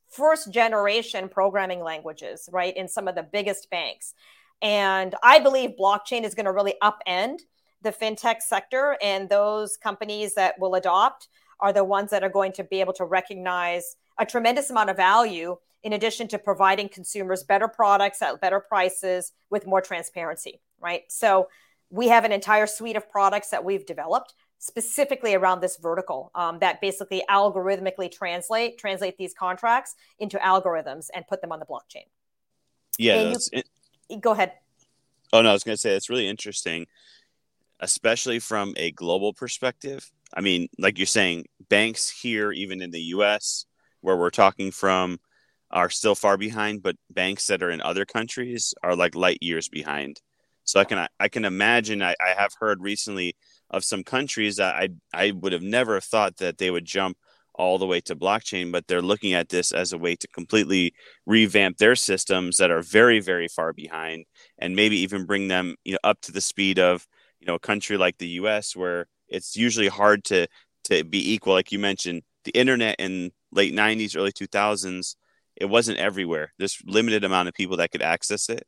first 0.10 0.52
generation 0.52 1.30
programming 1.30 1.82
languages, 1.82 2.50
right, 2.52 2.76
in 2.76 2.88
some 2.88 3.08
of 3.08 3.16
the 3.16 3.24
biggest 3.24 3.70
banks. 3.70 4.14
And 4.62 5.14
I 5.24 5.40
believe 5.40 5.72
blockchain 5.80 6.24
is 6.24 6.34
going 6.34 6.46
to 6.46 6.52
really 6.52 6.76
upend 6.82 7.40
the 7.82 7.92
fintech 7.92 8.42
sector, 8.42 8.98
and 9.04 9.30
those 9.30 9.78
companies 9.78 10.34
that 10.34 10.56
will 10.60 10.76
adopt 10.76 11.28
are 11.60 11.72
the 11.72 11.84
ones 11.84 12.10
that 12.12 12.24
are 12.24 12.30
going 12.30 12.52
to 12.54 12.64
be 12.64 12.80
able 12.80 12.94
to 12.94 13.06
recognize 13.06 13.96
a 14.18 14.26
tremendous 14.26 14.70
amount 14.70 14.90
of 14.90 14.98
value 14.98 15.56
in 15.84 15.94
addition 15.94 16.28
to 16.28 16.40
providing 16.40 16.90
consumers 16.90 17.44
better 17.44 17.68
products 17.68 18.22
at 18.22 18.42
better 18.42 18.60
prices 18.60 19.32
with 19.50 19.68
more 19.68 19.82
transparency, 19.82 20.60
right? 20.80 21.04
So 21.10 21.50
we 21.90 22.08
have 22.08 22.26
an 22.26 22.32
entire 22.32 22.68
suite 22.68 22.96
of 22.96 23.10
products 23.10 23.50
that 23.52 23.64
we've 23.64 23.86
developed 23.86 24.34
specifically 24.60 25.36
around 25.36 25.62
this 25.62 25.78
vertical 25.78 26.32
um, 26.36 26.60
that 26.60 26.82
basically 26.82 27.24
algorithmically 27.30 28.12
translate 28.12 28.78
translate 28.78 29.18
these 29.18 29.34
contracts 29.34 29.96
into 30.20 30.38
algorithms 30.38 31.08
and 31.14 31.28
put 31.28 31.42
them 31.42 31.52
on 31.52 31.60
the 31.60 31.66
blockchain. 31.66 32.06
Yeah, 32.98 33.36
you, 34.10 34.20
go 34.20 34.32
ahead. 34.32 34.54
Oh 35.34 35.42
no, 35.42 35.50
I 35.50 35.54
was 35.54 35.64
going 35.64 35.76
to 35.76 35.82
say 35.82 35.96
it's 35.96 36.10
really 36.10 36.28
interesting, 36.28 36.88
especially 37.80 38.40
from 38.40 38.74
a 38.78 38.92
global 38.92 39.34
perspective. 39.34 40.10
I 40.34 40.42
mean, 40.42 40.68
like 40.78 40.98
you're 40.98 41.06
saying, 41.06 41.46
banks 41.70 42.10
here, 42.10 42.52
even 42.52 42.82
in 42.82 42.92
the 42.92 43.02
U.S., 43.02 43.66
where 44.02 44.18
we're 44.18 44.30
talking 44.30 44.72
from, 44.72 45.20
are 45.70 45.90
still 45.90 46.16
far 46.16 46.38
behind, 46.38 46.82
but 46.82 46.96
banks 47.10 47.48
that 47.48 47.62
are 47.62 47.70
in 47.70 47.82
other 47.82 48.06
countries 48.06 48.74
are 48.84 48.96
like 48.96 49.16
light 49.16 49.40
years 49.42 49.68
behind. 49.70 50.22
So 50.64 50.80
I 50.80 50.84
can 50.86 51.08
I 51.20 51.28
can 51.28 51.46
imagine. 51.46 52.02
I, 52.02 52.16
I 52.20 52.34
have 52.38 52.54
heard 52.60 52.82
recently 52.82 53.36
of 53.70 53.84
some 53.84 54.04
countries 54.04 54.58
that 54.58 54.76
I 54.76 54.90
I 55.14 55.32
would 55.32 55.54
have 55.54 55.62
never 55.62 56.00
thought 56.00 56.38
that 56.38 56.58
they 56.58 56.72
would 56.72 56.86
jump 56.86 57.18
all 57.56 57.78
the 57.80 57.88
way 57.88 58.00
to 58.02 58.16
blockchain, 58.16 58.72
but 58.72 58.88
they're 58.88 59.02
looking 59.02 59.34
at 59.34 59.50
this 59.50 59.72
as 59.72 59.92
a 59.92 59.98
way 59.98 60.16
to 60.16 60.28
completely 60.28 60.94
revamp 61.26 61.78
their 61.78 61.96
systems 61.96 62.58
that 62.58 62.72
are 62.72 62.82
very 62.82 63.20
very 63.20 63.48
far 63.48 63.74
behind, 63.74 64.26
and 64.60 64.76
maybe 64.76 64.98
even 65.00 65.26
bring 65.26 65.48
them 65.48 65.76
you 65.84 65.94
know 65.94 66.00
up 66.04 66.22
to 66.22 66.32
the 66.32 66.42
speed 66.42 66.80
of 66.80 67.08
you 67.40 67.48
know 67.48 67.56
a 67.56 67.60
country 67.60 67.98
like 67.98 68.18
the 68.18 68.28
U.S. 68.42 68.76
where 68.76 69.08
it's 69.28 69.56
usually 69.56 69.88
hard 69.88 70.24
to 70.26 70.48
to 70.86 71.04
be 71.04 71.34
equal. 71.34 71.54
Like 71.54 71.72
you 71.72 71.80
mentioned, 71.80 72.24
the 72.44 72.52
internet 72.52 72.96
in 73.00 73.32
late 73.52 73.74
'90s, 73.74 74.16
early 74.18 74.32
2000s, 74.32 75.16
it 75.56 75.66
wasn't 75.66 75.98
everywhere. 76.00 76.54
There's 76.58 76.78
limited 76.86 77.24
amount 77.24 77.48
of 77.50 77.54
people 77.54 77.78
that 77.78 77.92
could 77.92 78.02
access 78.02 78.50
it, 78.50 78.64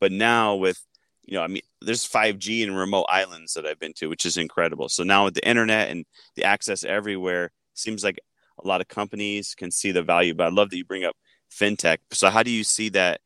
but 0.00 0.12
now 0.12 0.56
with 0.56 0.84
you 1.24 1.34
know, 1.34 1.42
I 1.42 1.46
mean, 1.46 1.62
there's 1.80 2.06
5G 2.06 2.62
in 2.62 2.74
remote 2.74 3.06
islands 3.08 3.54
that 3.54 3.66
I've 3.66 3.78
been 3.78 3.92
to, 3.94 4.08
which 4.08 4.26
is 4.26 4.36
incredible. 4.36 4.88
So 4.88 5.02
now 5.02 5.24
with 5.24 5.34
the 5.34 5.48
internet 5.48 5.90
and 5.90 6.04
the 6.36 6.44
access 6.44 6.84
everywhere, 6.84 7.52
seems 7.74 8.04
like 8.04 8.18
a 8.62 8.66
lot 8.66 8.80
of 8.80 8.88
companies 8.88 9.54
can 9.54 9.70
see 9.70 9.92
the 9.92 10.02
value. 10.02 10.34
But 10.34 10.48
I 10.48 10.50
love 10.50 10.70
that 10.70 10.76
you 10.76 10.84
bring 10.84 11.04
up 11.04 11.16
fintech. 11.50 11.98
So 12.10 12.28
how 12.28 12.42
do 12.42 12.50
you 12.50 12.64
see 12.64 12.88
that 12.90 13.20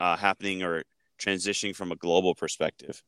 uh, 0.00 0.16
happening 0.16 0.62
or 0.62 0.84
transitioning 1.20 1.74
from 1.74 1.92
a 1.92 1.96
global 1.96 2.34
perspective? 2.34 3.02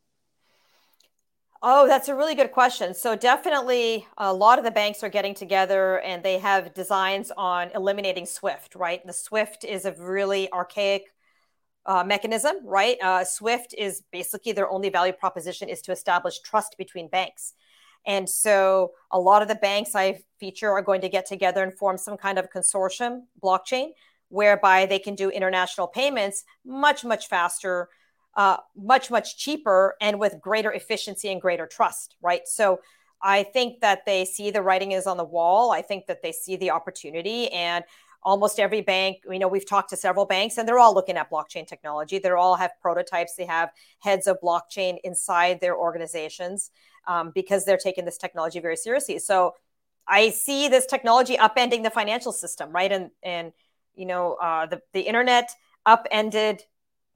Oh, 1.66 1.88
that's 1.88 2.08
a 2.08 2.14
really 2.14 2.34
good 2.34 2.52
question. 2.52 2.92
So 2.92 3.16
definitely 3.16 4.06
a 4.18 4.34
lot 4.34 4.58
of 4.58 4.66
the 4.66 4.70
banks 4.70 5.02
are 5.02 5.08
getting 5.08 5.34
together 5.34 5.98
and 6.00 6.22
they 6.22 6.38
have 6.38 6.74
designs 6.74 7.32
on 7.38 7.70
eliminating 7.74 8.26
Swift, 8.26 8.74
right? 8.74 9.04
The 9.06 9.14
Swift 9.14 9.64
is 9.64 9.86
a 9.86 9.92
really 9.92 10.52
archaic 10.52 11.06
uh, 11.86 12.04
mechanism, 12.04 12.56
right? 12.64 12.96
Uh, 13.02 13.24
Swift 13.24 13.74
is 13.76 14.02
basically 14.12 14.52
their 14.52 14.70
only 14.70 14.88
value 14.88 15.12
proposition 15.12 15.68
is 15.68 15.82
to 15.82 15.92
establish 15.92 16.40
trust 16.40 16.76
between 16.78 17.08
banks. 17.08 17.54
And 18.06 18.28
so 18.28 18.92
a 19.10 19.18
lot 19.18 19.42
of 19.42 19.48
the 19.48 19.54
banks 19.54 19.94
I 19.94 20.20
feature 20.38 20.70
are 20.70 20.82
going 20.82 21.00
to 21.02 21.08
get 21.08 21.26
together 21.26 21.62
and 21.62 21.72
form 21.72 21.96
some 21.96 22.16
kind 22.16 22.38
of 22.38 22.50
consortium 22.50 23.22
blockchain 23.42 23.90
whereby 24.28 24.86
they 24.86 24.98
can 24.98 25.14
do 25.14 25.30
international 25.30 25.86
payments 25.86 26.44
much, 26.64 27.04
much 27.04 27.28
faster, 27.28 27.88
uh, 28.36 28.56
much, 28.76 29.10
much 29.10 29.38
cheaper, 29.38 29.94
and 30.00 30.18
with 30.18 30.40
greater 30.40 30.72
efficiency 30.72 31.30
and 31.30 31.40
greater 31.40 31.66
trust, 31.66 32.16
right? 32.20 32.46
So 32.46 32.80
I 33.22 33.42
think 33.42 33.80
that 33.80 34.04
they 34.04 34.24
see 34.24 34.50
the 34.50 34.60
writing 34.60 34.92
is 34.92 35.06
on 35.06 35.16
the 35.16 35.24
wall. 35.24 35.70
I 35.70 35.80
think 35.82 36.06
that 36.06 36.20
they 36.22 36.32
see 36.32 36.56
the 36.56 36.72
opportunity. 36.72 37.50
And 37.52 37.84
almost 38.24 38.58
every 38.58 38.80
bank 38.80 39.18
you 39.30 39.38
know 39.38 39.48
we've 39.48 39.68
talked 39.68 39.90
to 39.90 39.96
several 39.96 40.24
banks 40.24 40.56
and 40.56 40.66
they're 40.66 40.78
all 40.78 40.94
looking 40.94 41.16
at 41.16 41.30
blockchain 41.30 41.66
technology. 41.66 42.18
They 42.18 42.30
all 42.30 42.56
have 42.56 42.72
prototypes. 42.80 43.34
They 43.36 43.46
have 43.46 43.70
heads 43.98 44.26
of 44.26 44.38
blockchain 44.42 44.98
inside 45.04 45.60
their 45.60 45.76
organizations 45.76 46.70
um, 47.06 47.32
because 47.34 47.64
they're 47.64 47.76
taking 47.78 48.04
this 48.04 48.18
technology 48.18 48.60
very 48.60 48.76
seriously. 48.76 49.18
So 49.18 49.54
i 50.06 50.28
see 50.28 50.68
this 50.68 50.84
technology 50.84 51.34
upending 51.38 51.82
the 51.82 51.90
financial 51.90 52.32
system 52.32 52.70
right? 52.72 52.92
And 52.92 53.10
and 53.22 53.52
you 53.94 54.06
know 54.06 54.34
uh, 54.34 54.66
the, 54.66 54.80
the 54.92 55.00
internet 55.00 55.50
upended 55.86 56.62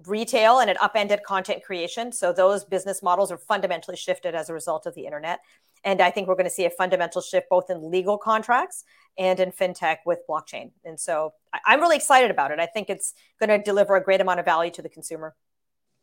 retail 0.07 0.61
and 0.61 0.71
it 0.71 0.81
upended 0.81 1.23
content 1.25 1.65
creation. 1.65 2.12
So 2.12 2.33
those 2.33 2.65
business 2.65 3.03
models 3.03 3.33
are 3.33 3.38
fundamentally 3.38 3.97
shifted 3.97 4.35
as 4.35 4.49
a 4.49 4.55
result 4.55 4.87
of 4.87 4.95
the 4.95 5.05
internet. 5.05 5.41
And 5.85 6.00
I 6.00 6.11
think 6.11 6.29
we're 6.29 6.35
going 6.35 6.45
to 6.45 6.50
see 6.50 6.67
a 6.67 6.71
fundamental 6.71 7.21
shift 7.21 7.49
both 7.49 7.71
in 7.71 7.91
legal 7.91 8.19
contracts 8.19 8.85
and 9.19 9.41
in 9.41 9.51
fintech 9.51 9.99
with 10.07 10.21
blockchain. 10.29 10.71
And 10.85 10.99
so 10.99 11.35
I'm 11.67 11.81
really 11.81 11.97
excited 11.97 12.31
about 12.31 12.53
it. 12.53 12.61
I 12.61 12.67
think 12.67 12.89
it's 12.89 13.15
going 13.41 13.51
to 13.51 13.59
deliver 13.63 13.97
a 13.97 14.03
great 14.03 14.21
amount 14.21 14.39
of 14.39 14.47
value 14.47 14.71
to 14.73 14.83
the 14.83 14.89
consumer. 14.89 15.35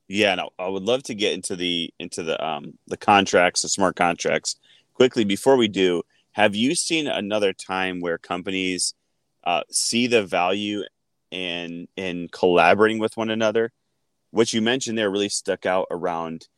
Yeah, 0.07 0.35
no, 0.35 0.49
I 0.59 0.67
would 0.67 0.83
love 0.83 1.01
to 1.03 1.15
get 1.15 1.33
into 1.33 1.55
the 1.55 1.91
into 1.97 2.21
the 2.21 2.43
um 2.45 2.77
the 2.87 2.97
contracts, 2.97 3.63
the 3.63 3.69
smart 3.69 3.95
contracts 3.95 4.57
quickly. 4.93 5.23
Before 5.23 5.57
we 5.57 5.67
do, 5.67 6.03
have 6.33 6.55
you 6.55 6.75
seen 6.75 7.07
another 7.07 7.53
time 7.53 8.01
where 8.01 8.19
companies 8.19 8.93
uh, 9.45 9.61
see 9.71 10.05
the 10.05 10.23
value 10.23 10.83
in 11.31 11.87
in 11.95 12.27
collaborating 12.31 12.99
with 12.99 13.17
one 13.17 13.31
another? 13.31 13.71
What 14.29 14.53
you 14.53 14.61
mentioned 14.61 14.97
there 14.97 15.09
really 15.09 15.29
stuck 15.29 15.65
out 15.65 15.87
around 15.89 16.49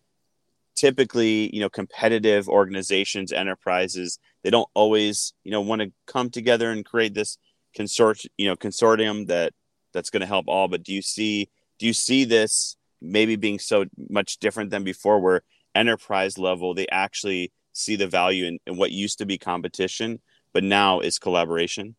typically 0.78 1.54
you 1.54 1.60
know 1.60 1.70
competitive 1.70 2.48
organizations 2.48 3.34
enterprises 3.34 4.20
they 4.44 4.50
don't 4.50 4.70
always 4.74 5.34
you 5.44 5.52
know 5.52 5.62
want 5.62 5.82
to 5.82 5.92
come 6.06 6.30
together 6.30 6.72
and 6.72 6.86
create 6.86 7.14
this 7.14 7.38
consort 7.76 8.22
you 8.38 8.48
know 8.48 8.56
consortium 8.56 9.28
that 9.28 9.52
that's 9.94 10.12
going 10.12 10.22
to 10.22 10.28
help 10.28 10.46
all 10.48 10.68
but 10.68 10.84
do 10.84 10.94
you 10.94 11.02
see 11.02 11.50
do 11.80 11.86
you 11.86 11.94
see 11.94 12.24
this 12.24 12.78
maybe 13.02 13.36
being 13.36 13.60
so 13.60 13.86
much 14.10 14.38
different 14.38 14.70
than 14.70 14.84
before 14.84 15.20
where 15.20 15.42
enterprise 15.76 16.38
level 16.38 16.74
they 16.74 16.88
actually 16.90 17.52
see 17.74 17.96
the 17.96 18.08
value 18.08 18.46
in, 18.46 18.60
in 18.66 18.78
what 18.78 18.92
used 18.92 19.18
to 19.18 19.26
be 19.26 19.38
competition 19.38 20.20
but 20.54 20.64
now 20.64 21.00
is 21.02 21.20
collaboration? 21.20 21.96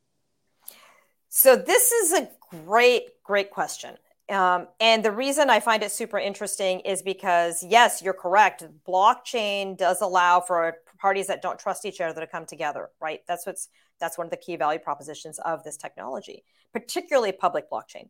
So 1.29 1.55
this 1.55 1.93
is 1.93 2.13
a 2.13 2.29
great 2.51 3.23
great 3.23 3.51
question 3.51 3.97
um, 4.31 4.69
and 4.79 5.05
the 5.05 5.13
reason 5.13 5.49
I 5.49 5.61
find 5.61 5.83
it 5.83 5.91
super 5.91 6.19
interesting 6.19 6.81
is 6.81 7.03
because, 7.03 7.65
yes, 7.67 8.03
you're 8.03 8.15
correct. 8.15 8.65
Blockchain 8.87 9.77
does 9.77 10.01
allow 10.03 10.41
for 10.41 10.77
parties 10.99 11.29
that 11.29 11.41
don't 11.41 11.59
trust 11.59 11.87
each 11.87 12.01
other 12.01 12.21
to 12.21 12.27
come 12.27 12.45
together, 12.45 12.91
right? 13.01 13.21
That's 13.27 13.47
what's 13.47 13.69
that's 14.01 14.17
one 14.17 14.27
of 14.27 14.31
the 14.31 14.37
key 14.37 14.57
value 14.57 14.79
propositions 14.79 15.39
of 15.41 15.65
this 15.65 15.77
technology, 15.77 16.45
particularly 16.73 17.33
public 17.33 17.71
blockchain. 17.71 18.09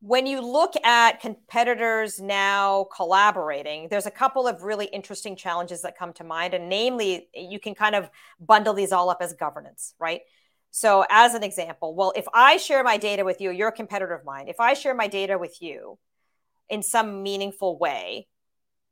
When 0.00 0.26
you 0.26 0.40
look 0.40 0.74
at 0.82 1.20
competitors 1.20 2.20
now 2.20 2.88
collaborating, 2.96 3.88
there's 3.90 4.06
a 4.06 4.10
couple 4.10 4.48
of 4.48 4.62
really 4.62 4.86
interesting 4.86 5.36
challenges 5.36 5.82
that 5.82 5.96
come 5.96 6.14
to 6.14 6.24
mind. 6.24 6.54
And 6.54 6.68
namely, 6.70 7.28
you 7.34 7.60
can 7.60 7.74
kind 7.74 7.94
of 7.94 8.10
bundle 8.40 8.72
these 8.72 8.92
all 8.92 9.10
up 9.10 9.18
as 9.20 9.34
governance, 9.34 9.94
right? 10.00 10.22
So, 10.70 11.04
as 11.10 11.34
an 11.34 11.42
example, 11.42 11.94
well, 11.94 12.12
if 12.14 12.26
I 12.32 12.56
share 12.56 12.84
my 12.84 12.96
data 12.96 13.24
with 13.24 13.40
you, 13.40 13.50
you're 13.50 13.68
a 13.68 13.72
competitor 13.72 14.14
of 14.14 14.24
mine. 14.24 14.48
If 14.48 14.60
I 14.60 14.74
share 14.74 14.94
my 14.94 15.08
data 15.08 15.36
with 15.36 15.60
you 15.60 15.98
in 16.68 16.82
some 16.82 17.22
meaningful 17.22 17.78
way, 17.78 18.28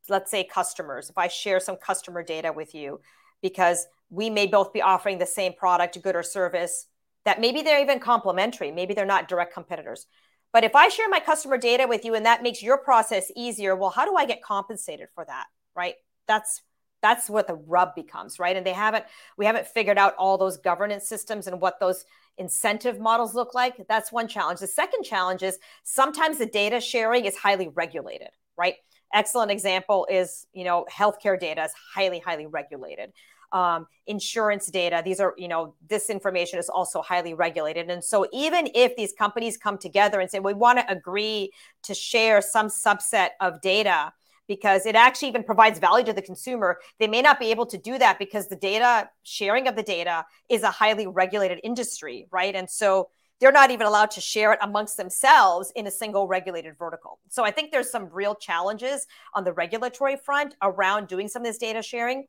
let's 0.09 0.31
say 0.31 0.43
customers, 0.43 1.09
if 1.09 1.17
I 1.17 1.29
share 1.29 1.61
some 1.61 1.77
customer 1.77 2.23
data 2.23 2.53
with 2.53 2.75
you, 2.75 3.01
because 3.43 3.87
we 4.11 4.31
may 4.31 4.47
both 4.47 4.73
be 4.73 4.83
offering 4.83 5.19
the 5.19 5.27
same 5.27 5.53
product, 5.53 6.03
good 6.03 6.17
or 6.17 6.23
service, 6.23 6.87
that 7.25 7.41
maybe 7.41 7.63
they're 7.63 7.81
even 7.81 8.01
complementary, 8.01 8.73
maybe 8.73 8.95
they're 8.95 9.07
not 9.07 9.29
direct 9.29 9.55
competitors. 9.55 10.07
But 10.53 10.65
if 10.65 10.75
I 10.75 10.89
share 10.89 11.09
my 11.09 11.21
customer 11.21 11.59
data 11.59 11.87
with 11.87 12.05
you 12.05 12.15
and 12.15 12.25
that 12.27 12.43
makes 12.43 12.63
your 12.63 12.79
process 12.79 13.31
easier, 13.37 13.77
well, 13.77 13.91
how 13.91 14.07
do 14.07 14.17
I 14.17 14.25
get 14.25 14.43
compensated 14.43 15.09
for 15.15 15.25
that? 15.27 15.47
Right? 15.77 15.95
That's 16.27 16.63
that's 17.03 17.31
what 17.31 17.47
the 17.47 17.55
rub 17.55 17.95
becomes 17.95 18.39
right? 18.39 18.57
And 18.57 18.67
they 18.67 18.73
haven't 18.73 19.05
we 19.37 19.47
haven't 19.47 19.67
figured 19.67 19.99
out 19.99 20.15
all 20.17 20.39
those 20.39 20.57
governance 20.57 21.09
systems 21.09 21.47
and 21.47 21.61
what 21.61 21.81
those 21.81 22.05
incentive 22.39 23.01
models 23.01 23.35
look 23.35 23.55
like. 23.55 23.87
That's 23.89 24.13
one 24.13 24.29
challenge. 24.29 24.61
The 24.61 24.67
second 24.67 25.03
challenge 25.05 25.43
is 25.43 25.59
sometimes 25.85 26.39
the 26.39 26.47
data 26.47 26.81
sharing 26.81 27.25
is 27.25 27.37
highly 27.37 27.69
regulated 27.69 28.29
right? 28.59 28.75
Excellent 29.15 29.51
example 29.51 30.07
is 30.11 30.47
you 30.53 30.65
know 30.65 30.85
healthcare 30.93 31.41
data 31.41 31.65
is 31.65 31.73
highly 31.95 32.19
highly 32.19 32.47
regulated. 32.47 33.13
Um, 33.51 33.87
insurance 34.07 34.67
data 34.67 35.01
these 35.03 35.21
are 35.21 35.33
you 35.39 35.49
know 35.49 35.75
this 35.89 36.11
information 36.11 36.59
is 36.59 36.69
also 36.69 37.01
highly 37.01 37.33
regulated. 37.33 37.89
And 37.89 38.05
so 38.05 38.27
even 38.33 38.69
if 38.75 38.95
these 38.97 39.15
companies 39.15 39.57
come 39.57 39.79
together 39.79 40.21
and 40.21 40.31
say 40.31 40.41
we 40.41 40.53
want 40.53 40.79
to 40.81 40.93
agree 40.93 41.53
to 41.85 41.95
share 41.95 42.43
some 42.43 42.69
subset 42.69 43.31
of 43.41 43.63
data 43.63 44.13
because 44.49 44.87
it 44.87 44.97
actually 44.97 45.29
even 45.29 45.45
provides 45.45 45.79
value 45.79 46.05
to 46.07 46.13
the 46.13 46.23
consumer. 46.23 46.79
They 46.99 47.07
may 47.07 47.23
not 47.23 47.39
be 47.39 47.51
able 47.51 47.67
to 47.67 47.79
do 47.79 47.99
that 47.99 48.19
because 48.19 48.49
the 48.49 48.57
data 48.57 49.09
sharing 49.23 49.69
of 49.69 49.77
the 49.77 49.83
data 49.83 50.25
is 50.49 50.63
a 50.63 50.71
highly 50.71 51.07
regulated 51.07 51.61
industry, 51.63 52.27
right? 52.33 52.55
And 52.55 52.69
so 52.69 53.11
they're 53.41 53.53
not 53.53 53.71
even 53.71 53.87
allowed 53.87 54.11
to 54.13 54.21
share 54.21 54.53
it 54.53 54.59
amongst 54.63 54.97
themselves 54.97 55.71
in 55.77 55.87
a 55.87 55.91
single 55.91 56.27
regulated 56.27 56.77
vertical. 56.77 57.21
So 57.29 57.45
I 57.45 57.53
think 57.53 57.71
there's 57.71 57.91
some 57.91 58.09
real 58.11 58.35
challenges 58.35 59.07
on 59.35 59.45
the 59.45 59.53
regulatory 59.53 60.17
front 60.17 60.57
around 60.61 61.07
doing 61.07 61.29
some 61.29 61.43
of 61.43 61.47
this 61.47 61.59
data 61.59 61.83
sharing 61.83 62.27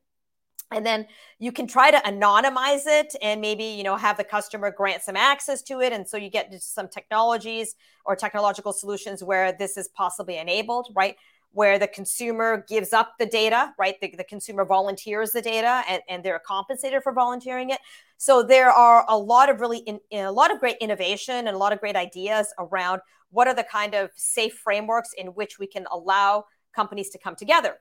and 0.71 0.86
then 0.86 1.08
you 1.39 1.51
can 1.51 1.67
try 1.67 1.89
to 1.89 1.97
anonymize 1.97 2.84
it 2.86 3.15
and 3.21 3.41
maybe 3.41 3.63
you 3.63 3.84
know 3.84 3.95
have 3.95 4.17
the 4.17 4.23
customer 4.23 4.71
grant 4.71 5.01
some 5.01 5.15
access 5.15 5.62
to 5.63 5.82
it 5.82 5.93
and 5.93 6.08
so 6.08 6.17
you 6.17 6.29
get 6.29 6.53
some 6.62 6.88
technologies 6.88 7.75
or 8.05 8.15
technological 8.15 8.73
solutions 8.73 9.23
where 9.23 9.51
this 9.51 9.77
is 9.77 9.88
possibly 9.89 10.38
enabled 10.38 10.88
right 10.95 11.15
where 11.51 11.79
the 11.79 11.88
consumer 11.88 12.63
gives 12.67 12.93
up 12.93 13.13
the 13.17 13.25
data, 13.25 13.73
right? 13.77 13.99
The, 14.01 14.13
the 14.17 14.23
consumer 14.23 14.65
volunteers 14.65 15.31
the 15.31 15.41
data 15.41 15.83
and, 15.89 16.01
and 16.07 16.23
they're 16.23 16.41
compensated 16.45 17.01
for 17.01 17.12
volunteering 17.12 17.71
it. 17.71 17.79
So 18.17 18.43
there 18.43 18.69
are 18.69 19.05
a 19.07 19.17
lot 19.17 19.49
of 19.49 19.59
really 19.59 19.79
in, 19.79 19.99
a 20.12 20.31
lot 20.31 20.51
of 20.53 20.59
great 20.59 20.77
innovation 20.79 21.35
and 21.35 21.49
a 21.49 21.57
lot 21.57 21.73
of 21.73 21.79
great 21.79 21.95
ideas 21.95 22.53
around 22.59 23.01
what 23.31 23.47
are 23.47 23.55
the 23.55 23.63
kind 23.63 23.95
of 23.95 24.12
safe 24.15 24.55
frameworks 24.55 25.13
in 25.17 25.27
which 25.27 25.59
we 25.59 25.67
can 25.67 25.85
allow 25.91 26.45
companies 26.75 27.09
to 27.09 27.17
come 27.17 27.35
together. 27.35 27.77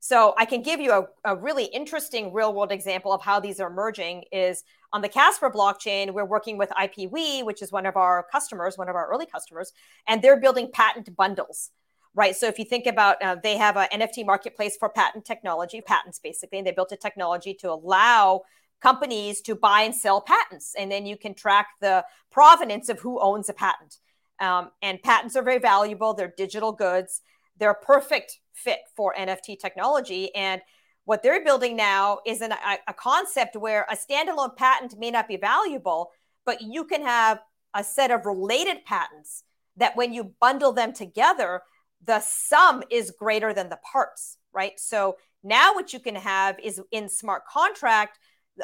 So 0.00 0.34
I 0.36 0.46
can 0.46 0.62
give 0.62 0.80
you 0.80 0.90
a, 0.90 1.06
a 1.24 1.36
really 1.36 1.66
interesting 1.66 2.32
real 2.32 2.52
world 2.52 2.72
example 2.72 3.12
of 3.12 3.22
how 3.22 3.38
these 3.38 3.60
are 3.60 3.70
emerging 3.70 4.24
is 4.32 4.64
on 4.92 5.00
the 5.00 5.08
Casper 5.08 5.48
blockchain, 5.48 6.12
we're 6.12 6.24
working 6.24 6.58
with 6.58 6.70
IPWE, 6.70 7.44
which 7.44 7.62
is 7.62 7.70
one 7.70 7.86
of 7.86 7.96
our 7.96 8.26
customers, 8.32 8.76
one 8.76 8.88
of 8.88 8.96
our 8.96 9.08
early 9.08 9.26
customers, 9.26 9.72
and 10.08 10.20
they're 10.20 10.40
building 10.40 10.70
patent 10.72 11.14
bundles 11.16 11.70
right? 12.14 12.36
So 12.36 12.46
if 12.46 12.58
you 12.58 12.64
think 12.64 12.86
about, 12.86 13.22
uh, 13.22 13.36
they 13.42 13.56
have 13.56 13.76
an 13.76 13.88
NFT 13.92 14.26
marketplace 14.26 14.76
for 14.76 14.88
patent 14.88 15.24
technology, 15.24 15.80
patents 15.80 16.18
basically, 16.18 16.58
and 16.58 16.66
they 16.66 16.72
built 16.72 16.92
a 16.92 16.96
technology 16.96 17.54
to 17.54 17.70
allow 17.70 18.42
companies 18.80 19.40
to 19.42 19.54
buy 19.54 19.82
and 19.82 19.94
sell 19.94 20.20
patents, 20.20 20.74
and 20.78 20.90
then 20.90 21.06
you 21.06 21.16
can 21.16 21.34
track 21.34 21.68
the 21.80 22.04
provenance 22.30 22.88
of 22.88 22.98
who 23.00 23.20
owns 23.20 23.48
a 23.48 23.52
patent. 23.52 23.98
Um, 24.40 24.70
and 24.82 25.00
patents 25.02 25.36
are 25.36 25.42
very 25.42 25.58
valuable; 25.58 26.14
they're 26.14 26.34
digital 26.36 26.72
goods. 26.72 27.22
They're 27.58 27.70
a 27.70 27.74
perfect 27.74 28.38
fit 28.52 28.80
for 28.96 29.14
NFT 29.14 29.58
technology, 29.58 30.34
and 30.34 30.60
what 31.04 31.22
they're 31.22 31.44
building 31.44 31.76
now 31.76 32.18
is 32.26 32.40
an, 32.42 32.52
a, 32.52 32.78
a 32.88 32.94
concept 32.94 33.56
where 33.56 33.86
a 33.90 33.96
standalone 33.96 34.56
patent 34.56 34.98
may 34.98 35.10
not 35.10 35.28
be 35.28 35.36
valuable, 35.36 36.10
but 36.44 36.60
you 36.60 36.84
can 36.84 37.02
have 37.02 37.40
a 37.74 37.82
set 37.82 38.10
of 38.10 38.26
related 38.26 38.84
patents 38.84 39.44
that 39.76 39.96
when 39.96 40.12
you 40.12 40.34
bundle 40.40 40.72
them 40.72 40.92
together 40.92 41.62
the 42.04 42.20
sum 42.20 42.82
is 42.90 43.12
greater 43.12 43.52
than 43.54 43.68
the 43.68 43.78
parts, 43.92 44.38
right? 44.52 44.78
So 44.78 45.16
now 45.42 45.74
what 45.74 45.92
you 45.92 46.00
can 46.00 46.16
have 46.16 46.58
is 46.60 46.80
in 46.90 47.08
smart 47.08 47.46
contract 47.46 48.18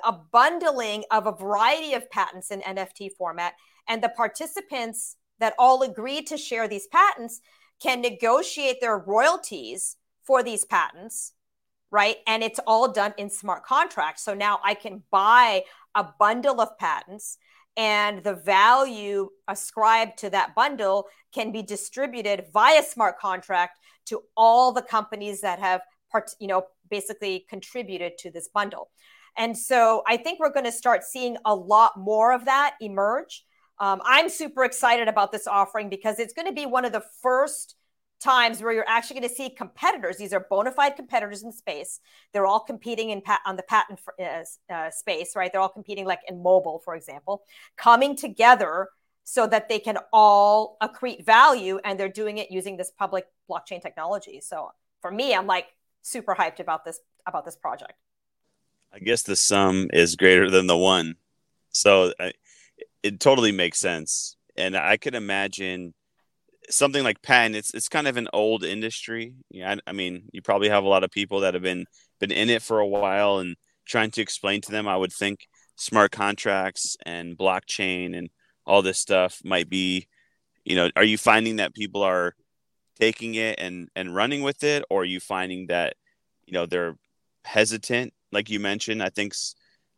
a 0.05 0.13
bundling 0.13 1.05
of 1.11 1.27
a 1.27 1.33
variety 1.33 1.95
of 1.95 2.11
patents 2.11 2.51
in 2.51 2.61
NFT 2.61 3.11
format, 3.17 3.55
and 3.89 4.03
the 4.03 4.11
participants 4.11 5.17
that 5.39 5.55
all 5.59 5.83
agreed 5.83 6.27
to 6.27 6.37
share 6.37 6.69
these 6.69 6.87
patents 6.89 7.41
can 7.81 8.01
negotiate 8.01 8.81
their 8.81 8.99
royalties 8.99 9.97
for 10.23 10.43
these 10.43 10.65
patents, 10.65 11.33
right? 11.91 12.17
And 12.27 12.43
it's 12.43 12.61
all 12.67 12.93
done 12.93 13.15
in 13.17 13.31
smart 13.31 13.65
contracts. 13.65 14.23
So 14.23 14.35
now 14.35 14.61
I 14.63 14.75
can 14.75 15.05
buy 15.11 15.65
a 15.95 16.05
bundle 16.19 16.61
of 16.61 16.77
patents 16.77 17.39
and 17.79 18.25
the 18.25 18.35
value 18.35 19.31
ascribed 19.47 20.19
to 20.19 20.29
that 20.31 20.55
bundle 20.55 21.07
can 21.33 21.53
be 21.53 21.63
distributed 21.63 22.47
via 22.53 22.83
smart 22.83 23.19
contract 23.19 23.79
to 24.07 24.21
all 24.37 24.73
the 24.73 24.83
companies 24.83 25.41
that 25.41 25.61
have 25.61 25.81
part, 26.11 26.31
you 26.41 26.49
know 26.49 26.65
basically 26.91 27.47
contributed 27.49 28.19
to 28.19 28.31
this 28.31 28.49
bundle. 28.49 28.91
And 29.37 29.57
so 29.57 30.03
i 30.07 30.17
think 30.17 30.41
we're 30.41 30.53
going 30.53 30.67
to 30.67 30.73
start 30.73 31.05
seeing 31.05 31.37
a 31.47 31.55
lot 31.55 31.93
more 31.97 32.33
of 32.33 32.45
that 32.47 32.75
emerge. 32.81 33.45
Um, 33.79 34.01
i'm 34.05 34.29
super 34.29 34.65
excited 34.65 35.07
about 35.07 35.31
this 35.31 35.47
offering 35.47 35.89
because 35.89 36.19
it's 36.19 36.35
going 36.35 36.49
to 36.49 36.53
be 36.53 36.67
one 36.67 36.85
of 36.85 36.93
the 36.93 37.05
first 37.23 37.77
times 38.21 38.63
where 38.63 38.73
you're 38.73 38.89
actually 38.89 39.21
going 39.21 39.29
to 39.29 39.35
see 39.35 39.51
competitors. 39.51 40.17
These 40.17 40.33
are 40.33 40.47
bona 40.51 40.73
fide 40.73 40.97
competitors 40.97 41.43
in 41.43 41.53
space. 41.53 42.01
They're 42.33 42.47
all 42.47 42.61
competing 42.61 43.11
in 43.11 43.21
pat- 43.21 43.41
on 43.47 43.57
the 43.57 43.63
patent 43.63 44.01
for, 44.01 44.15
uh, 44.21 44.45
uh, 44.73 44.91
space, 44.91 45.37
right? 45.37 45.53
They're 45.53 45.61
all 45.61 45.69
competing 45.69 46.05
like 46.05 46.21
in 46.29 46.43
mobile, 46.43 46.81
for 46.85 46.95
example, 46.95 47.45
coming 47.77 48.17
together 48.17 48.89
so 49.25 49.47
that 49.47 49.69
they 49.69 49.79
can 49.79 49.99
all 50.11 50.79
accrete 50.83 51.25
value, 51.25 51.79
and 51.85 52.01
they're 52.01 52.09
doing 52.09 52.39
it 52.39 52.51
using 52.51 52.79
this 52.79 52.91
public 52.91 53.27
blockchain 53.49 53.83
technology. 53.83 54.41
So 54.41 54.71
for 55.03 55.11
me, 55.11 55.35
I'm 55.35 55.47
like 55.47 55.67
super 56.01 56.35
hyped 56.35 56.61
about 56.61 56.85
this 56.85 56.99
about 57.27 57.45
this 57.45 57.57
project. 57.57 57.93
I 58.91 59.01
guess 59.01 59.23
the 59.23 59.37
sum 59.37 59.91
is 59.93 60.17
greater 60.17 60.51
than 60.51 60.67
the 60.67 60.79
one, 60.79 61.17
so 61.71 62.15
uh, 62.19 62.31
it 63.03 63.21
totally 63.21 63.53
makes 63.53 63.79
sense, 63.79 64.37
and 64.57 64.75
I 64.75 64.97
could 64.97 65.15
imagine 65.15 65.93
something 66.71 67.03
like 67.03 67.23
patent 67.23 67.57
it's 67.57 67.73
it's 67.75 67.89
kind 67.89 68.09
of 68.09 68.17
an 68.17 68.29
old 68.33 68.65
industry. 68.65 69.35
Yeah 69.51 69.75
I, 69.75 69.91
I, 69.91 69.93
mean 69.93 70.29
you 70.33 70.43
probably 70.43 70.69
have 70.69 70.85
a 70.85 70.89
lot 70.89 71.05
of 71.05 71.11
people 71.11 71.41
that 71.41 71.55
have 71.55 71.63
been 71.63 71.87
been 72.21 72.31
in 72.31 72.51
it 72.51 72.63
for 72.63 72.81
a 72.81 72.87
while 72.87 73.39
and 73.39 73.57
trying 73.87 74.11
to 74.13 74.23
explain 74.23 74.61
to 74.63 74.73
them. 74.73 74.89
I 74.89 74.97
would 74.97 75.13
think 75.13 75.47
smart 75.77 76.13
contracts 76.13 76.97
and 77.07 77.39
blockchain 77.39 78.17
and 78.17 78.31
all 78.67 78.83
this 78.83 78.99
stuff 78.99 79.41
might 79.45 79.69
be 79.69 80.09
you 80.65 80.77
know 80.77 80.91
are 80.97 81.05
you 81.05 81.17
finding 81.17 81.57
that 81.57 81.75
people 81.75 82.03
are 82.03 82.35
taking 83.01 83.35
it 83.35 83.59
and 83.59 83.89
and 83.97 84.15
running 84.15 84.43
with 84.43 84.63
it 84.65 84.85
or 84.91 85.03
are 85.03 85.07
you 85.07 85.21
finding 85.21 85.67
that 85.69 85.95
you 86.47 86.53
know 86.53 86.67
they're 86.67 86.97
hesitant? 87.45 88.13
Like 88.31 88.51
you 88.51 88.61
mentioned 88.61 89.03
i 89.03 89.09
think 89.09 89.33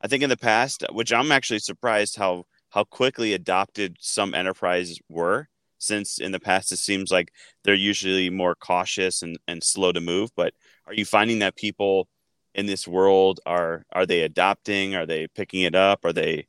i 0.01 0.07
think 0.07 0.23
in 0.23 0.31
the 0.31 0.37
past 0.37 0.85
which 0.93 1.13
i'm 1.13 1.33
actually 1.33 1.59
surprised 1.59 2.17
how 2.17 2.45
how 2.69 2.85
quickly 2.85 3.35
adopted 3.35 3.97
some 3.99 4.35
enterprises 4.35 5.01
were 5.09 5.49
since 5.81 6.19
in 6.19 6.31
the 6.33 6.40
past 6.40 6.71
it 6.71 6.77
seems 6.77 7.11
like 7.11 7.33
they're 7.64 7.75
usually 7.75 8.31
more 8.31 8.55
cautious 8.55 9.23
and, 9.23 9.38
and 9.49 9.64
slow 9.64 9.90
to 9.90 10.01
move 10.01 10.31
but 10.37 10.55
are 10.87 10.95
you 10.95 11.05
finding 11.05 11.40
that 11.40 11.57
people 11.57 12.09
in 12.55 12.66
this 12.66 12.87
world 12.87 13.40
are 13.47 13.85
are 13.93 14.07
they 14.07 14.23
adopting? 14.23 14.95
Are 14.95 15.07
they 15.07 15.29
picking 15.29 15.62
it 15.62 15.75
up? 15.75 16.05
Are 16.05 16.12
they 16.12 16.47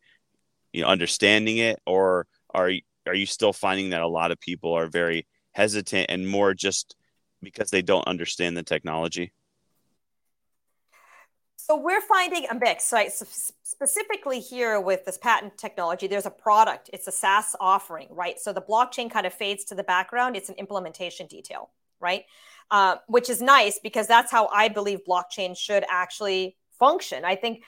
you 0.73 0.81
know 0.81 0.87
understanding 0.87 1.57
it? 1.57 1.79
Or 1.85 2.27
are 2.53 2.71
are 3.07 3.15
you 3.15 3.25
still 3.25 3.53
finding 3.53 3.91
that 3.91 4.01
a 4.01 4.07
lot 4.07 4.31
of 4.31 4.39
people 4.39 4.73
are 4.73 4.87
very 4.87 5.27
hesitant 5.51 6.07
and 6.09 6.27
more 6.27 6.53
just 6.53 6.95
because 7.41 7.71
they 7.71 7.81
don't 7.81 8.07
understand 8.07 8.55
the 8.55 8.63
technology 8.63 9.33
so 11.71 11.77
we're 11.77 12.01
finding 12.01 12.45
a 12.49 12.53
mix? 12.53 12.83
So 12.83 13.01
specifically 13.63 14.41
here 14.41 14.81
with 14.81 15.05
this 15.05 15.17
patent 15.17 15.57
technology, 15.57 16.05
there's 16.05 16.25
a 16.25 16.31
product. 16.31 16.89
It's 16.91 17.07
a 17.07 17.13
SaaS 17.13 17.55
offering, 17.61 18.09
right? 18.11 18.37
So 18.37 18.51
the 18.51 18.61
blockchain 18.61 19.09
kind 19.09 19.25
of 19.25 19.33
fades 19.33 19.63
to 19.65 19.75
the 19.75 19.83
background. 19.83 20.35
It's 20.35 20.49
an 20.49 20.55
implementation 20.55 21.27
detail, 21.27 21.69
right? 22.01 22.25
Uh, 22.71 22.97
which 23.07 23.29
is 23.29 23.41
nice 23.41 23.79
because 23.81 24.05
that's 24.05 24.29
how 24.33 24.47
I 24.47 24.67
believe 24.67 24.99
blockchain 25.07 25.57
should 25.57 25.85
actually 25.89 26.57
function. 26.77 27.23
I 27.23 27.37
think 27.37 27.63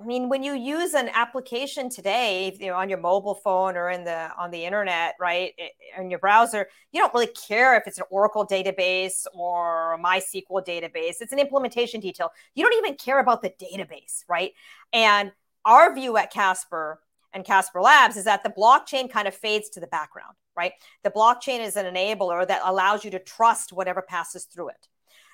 I 0.00 0.04
mean, 0.04 0.28
when 0.28 0.42
you 0.42 0.52
use 0.52 0.92
an 0.92 1.08
application 1.14 1.88
today, 1.88 2.54
you 2.60 2.66
know, 2.66 2.74
on 2.74 2.90
your 2.90 2.98
mobile 2.98 3.34
phone 3.34 3.76
or 3.76 3.88
in 3.88 4.04
the 4.04 4.30
on 4.36 4.50
the 4.50 4.62
internet, 4.62 5.14
right, 5.18 5.54
in 5.98 6.10
your 6.10 6.18
browser, 6.18 6.68
you 6.92 7.00
don't 7.00 7.14
really 7.14 7.28
care 7.28 7.76
if 7.76 7.86
it's 7.86 7.96
an 7.96 8.04
Oracle 8.10 8.46
database 8.46 9.26
or 9.34 9.94
a 9.94 9.98
MySQL 9.98 10.66
database. 10.66 11.22
It's 11.22 11.32
an 11.32 11.38
implementation 11.38 12.00
detail. 12.00 12.30
You 12.54 12.64
don't 12.64 12.84
even 12.84 12.96
care 12.96 13.20
about 13.20 13.40
the 13.40 13.48
database, 13.50 14.22
right? 14.28 14.52
And 14.92 15.32
our 15.64 15.94
view 15.94 16.18
at 16.18 16.30
Casper 16.30 17.00
and 17.32 17.42
Casper 17.42 17.80
Labs 17.80 18.18
is 18.18 18.24
that 18.24 18.42
the 18.42 18.50
blockchain 18.50 19.10
kind 19.10 19.26
of 19.26 19.34
fades 19.34 19.70
to 19.70 19.80
the 19.80 19.86
background, 19.86 20.36
right? 20.54 20.72
The 21.04 21.10
blockchain 21.10 21.60
is 21.60 21.76
an 21.76 21.86
enabler 21.86 22.46
that 22.46 22.60
allows 22.64 23.02
you 23.02 23.10
to 23.12 23.18
trust 23.18 23.72
whatever 23.72 24.02
passes 24.02 24.44
through 24.44 24.68
it. 24.68 24.88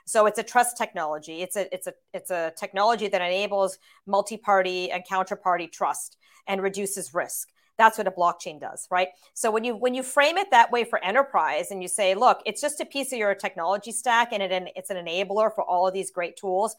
So 0.05 0.27
it's 0.27 0.38
a 0.38 0.43
trust 0.43 0.77
technology. 0.77 1.43
It's 1.43 1.57
a 1.57 1.73
it's 1.75 1.87
a 1.87 1.95
it's 2.12 2.31
a 2.31 2.53
technology 2.57 3.09
that 3.09 3.21
enables 3.21 3.79
multi-party 4.07 4.91
and 4.91 5.03
counterparty 5.11 5.71
trust 5.71 6.17
and 6.47 6.62
reduces 6.62 7.15
risk. 7.15 7.49
That's 7.79 7.99
what 7.99 8.07
a 8.07 8.11
blockchain 8.11 8.61
does, 8.61 8.87
right? 8.91 9.09
So 9.35 9.51
when 9.51 9.65
you 9.65 9.75
when 9.75 9.95
you 9.95 10.03
frame 10.03 10.38
it 10.38 10.51
that 10.51 10.71
way 10.71 10.85
for 10.85 11.03
enterprise 11.05 11.71
and 11.71 11.83
you 11.83 11.88
say, 11.88 12.15
look, 12.15 12.41
it's 12.47 12.61
just 12.61 12.81
a 12.81 12.87
piece 12.87 13.12
of 13.12 13.19
your 13.19 13.35
technology 13.35 13.93
stack 13.93 14.33
and 14.33 14.43
it, 14.43 14.73
it's 14.77 14.91
an 14.91 15.05
enabler 15.05 15.55
for 15.55 15.62
all 15.62 15.87
of 15.87 15.95
these 15.95 16.11
great 16.11 16.37
tools, 16.37 16.77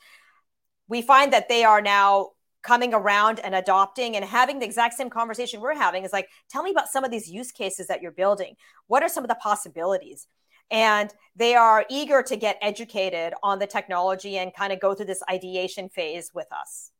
we 0.87 1.01
find 1.01 1.33
that 1.33 1.49
they 1.49 1.63
are 1.63 1.81
now 1.81 2.29
coming 2.61 2.93
around 2.93 3.39
and 3.41 3.53
adopting 3.53 4.15
and 4.15 4.23
having 4.23 4.59
the 4.59 4.65
exact 4.65 4.95
same 4.95 5.09
conversation 5.09 5.59
we're 5.59 5.75
having 5.75 6.05
is 6.05 6.13
like, 6.13 6.29
tell 6.49 6.63
me 6.63 6.71
about 6.71 6.87
some 6.87 7.03
of 7.03 7.11
these 7.11 7.29
use 7.29 7.51
cases 7.51 7.87
that 7.87 8.01
you're 8.01 8.11
building. 8.11 8.55
What 8.87 9.03
are 9.03 9.09
some 9.09 9.23
of 9.23 9.27
the 9.27 9.35
possibilities? 9.35 10.27
And 10.71 11.13
they 11.35 11.55
are 11.55 11.85
eager 11.89 12.21
to 12.23 12.35
get 12.35 12.57
educated 12.61 13.33
on 13.41 13.59
the 13.59 13.67
technology 13.67 14.37
and 14.37 14.53
kind 14.53 14.71
of 14.71 14.79
go 14.79 14.93
through 14.93 15.07
this 15.07 15.23
ideation 15.29 15.89
phase 15.89 16.31
with 16.33 16.47
us. 16.51 16.91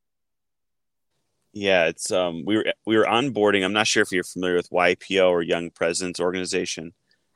Yeah 1.56 1.86
it's 1.86 2.12
um 2.12 2.44
we 2.48 2.58
were 2.58 2.66
we 2.88 2.98
were 2.98 3.06
onboarding 3.06 3.64
i'm 3.64 3.74
not 3.74 3.86
sure 3.86 4.02
if 4.02 4.12
you're 4.12 4.24
familiar 4.24 4.56
with 4.56 4.72
ypo 4.72 5.30
or 5.30 5.44
young 5.44 5.70
presidents 5.70 6.20
organization 6.20 6.94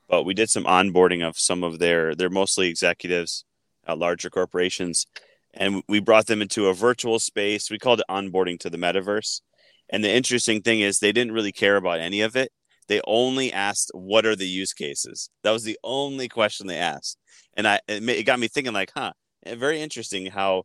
but 0.09 0.23
we 0.23 0.33
did 0.33 0.49
some 0.49 0.63
onboarding 0.63 1.23
of 1.23 1.37
some 1.37 1.63
of 1.63 1.77
their 1.77 2.15
they're 2.15 2.29
mostly 2.31 2.67
executives 2.67 3.45
at 3.87 3.97
larger 3.97 4.29
corporations. 4.29 5.07
And 5.53 5.81
we 5.87 5.99
brought 5.99 6.27
them 6.27 6.41
into 6.41 6.67
a 6.67 6.73
virtual 6.73 7.19
space. 7.19 7.71
We 7.71 7.79
called 7.79 8.01
it 8.01 8.05
onboarding 8.09 8.59
to 8.59 8.69
the 8.69 8.77
metaverse. 8.77 9.41
And 9.89 10.03
the 10.03 10.13
interesting 10.13 10.61
thing 10.61 10.81
is 10.81 10.99
they 10.99 11.13
didn't 11.13 11.33
really 11.33 11.53
care 11.53 11.77
about 11.77 11.99
any 11.99 12.21
of 12.21 12.35
it 12.35 12.51
they 12.87 13.01
only 13.05 13.51
asked 13.51 13.91
what 13.93 14.25
are 14.25 14.35
the 14.35 14.47
use 14.47 14.73
cases? 14.73 15.29
That 15.43 15.51
was 15.51 15.63
the 15.63 15.77
only 15.83 16.27
question 16.27 16.67
they 16.67 16.77
asked. 16.77 17.17
And 17.55 17.67
i 17.67 17.79
it, 17.87 18.25
got 18.25 18.39
me 18.39 18.47
thinking 18.47 18.73
like 18.73 18.91
huh 18.95 19.13
eh, 19.45 19.55
very 19.55 19.81
interesting 19.81 20.27
how 20.27 20.63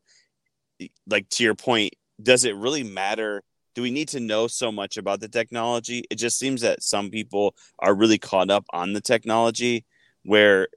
like 1.06 1.28
to 1.30 1.44
your 1.44 1.54
point 1.54 1.94
does 2.22 2.44
it 2.44 2.56
really 2.56 2.82
matter? 2.82 3.42
Do 3.74 3.82
we 3.82 3.90
need 3.90 4.08
to 4.08 4.20
know 4.20 4.46
so 4.46 4.70
much 4.70 4.96
about 4.96 5.20
the 5.20 5.28
technology? 5.28 6.04
It 6.11 6.16
just 6.16 6.38
seems 6.38 6.61
that 6.61 6.82
some 6.82 7.11
people 7.11 7.54
are 7.78 7.94
really 7.94 8.18
caught 8.18 8.50
up 8.50 8.64
on 8.72 8.92
the 8.92 9.00
technology 9.00 9.85
where 10.24 10.68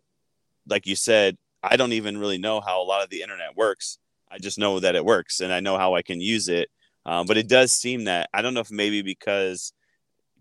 like 0.67 0.87
you 0.87 0.95
said 0.95 1.37
i 1.61 1.75
don't 1.75 1.93
even 1.93 2.17
really 2.17 2.39
know 2.39 2.59
how 2.59 2.81
a 2.81 2.83
lot 2.83 3.03
of 3.03 3.09
the 3.09 3.21
internet 3.21 3.55
works. 3.55 3.99
I 4.31 4.39
just 4.39 4.57
know 4.57 4.79
that 4.79 4.95
it 4.95 5.05
works 5.05 5.39
and 5.39 5.53
i 5.53 5.59
know 5.59 5.77
how 5.77 5.95
i 5.95 6.01
can 6.01 6.21
use 6.21 6.47
it. 6.49 6.69
Um, 7.05 7.27
but 7.27 7.37
it 7.37 7.47
does 7.47 7.71
seem 7.71 8.05
that 8.05 8.29
i 8.33 8.41
don't 8.41 8.53
know 8.53 8.61
if 8.61 8.71
maybe 8.71 9.01
because 9.01 9.73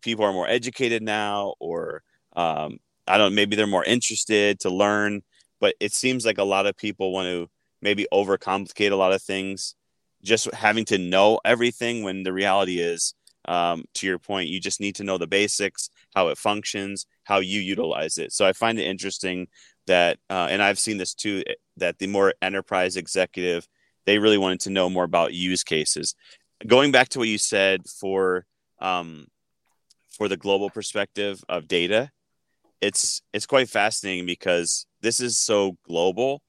people 0.05 0.25
are 0.25 0.33
more 0.33 0.49
educated 0.49 1.03
now, 1.03 1.55
or 1.59 2.03
um, 2.37 2.79
I 3.09 3.19
don't. 3.19 3.35
Maybe 3.35 3.57
they're 3.57 3.67
more 3.67 3.85
interested 3.85 4.61
to 4.61 4.71
learn. 4.71 5.23
But 5.61 5.75
it 5.81 5.93
seems 5.93 6.27
like 6.27 6.39
a 6.39 6.45
lot 6.45 6.67
of 6.67 6.77
people 6.77 7.13
want 7.13 7.27
to 7.27 7.49
maybe 7.81 8.07
overcomplicate 8.13 8.93
a 8.93 8.97
lot 8.97 9.13
of 9.13 9.23
things, 9.23 9.75
just 10.23 10.53
having 10.53 10.85
to 10.87 10.99
know 10.99 11.41
everything. 11.45 12.03
When 12.03 12.23
the 12.23 12.33
reality 12.33 12.79
is, 12.81 13.15
um, 13.47 13.85
to 13.95 14.07
your 14.07 14.19
point, 14.19 14.49
you 14.49 14.61
just 14.61 14.81
need 14.81 14.97
to 14.97 15.05
know 15.05 15.19
the 15.19 15.27
basics, 15.27 15.91
how 16.15 16.29
it 16.29 16.39
functions, 16.39 17.07
how 17.25 17.39
you 17.39 17.61
utilize 17.61 18.19
it. 18.19 18.33
So 18.33 18.47
I 18.47 18.53
find 18.53 18.79
it 18.79 18.85
interesting 18.85 19.49
that, 19.87 20.19
uh, 20.31 20.49
and 20.51 20.63
I've 20.63 20.79
seen 20.79 20.99
this 20.99 21.15
too, 21.15 21.45
that 21.77 21.99
the 21.99 22.07
more 22.07 22.35
enterprise 22.41 22.97
executive, 22.97 23.67
they 24.07 24.19
really 24.19 24.39
wanted 24.39 24.61
to 24.61 24.71
know 24.71 24.91
more 24.91 25.05
about 25.05 25.35
use 25.35 25.63
cases. 25.63 26.15
Going 26.67 26.93
back 26.93 27.09
to 27.11 27.19
what 27.19 27.29
you 27.29 27.39
said 27.39 27.83
for 27.89 28.47
um, 28.81 29.27
for 30.17 30.29
the 30.29 30.37
global 30.37 30.71
perspective 30.71 31.43
of 31.49 31.69
data, 31.69 32.11
it's 32.81 33.23
it's 33.33 33.47
quite 33.47 33.69
fascinating 33.69 34.27
because 34.27 34.87
this 35.01 35.21
is 35.21 35.39
so 35.39 35.77
global. 35.87 36.43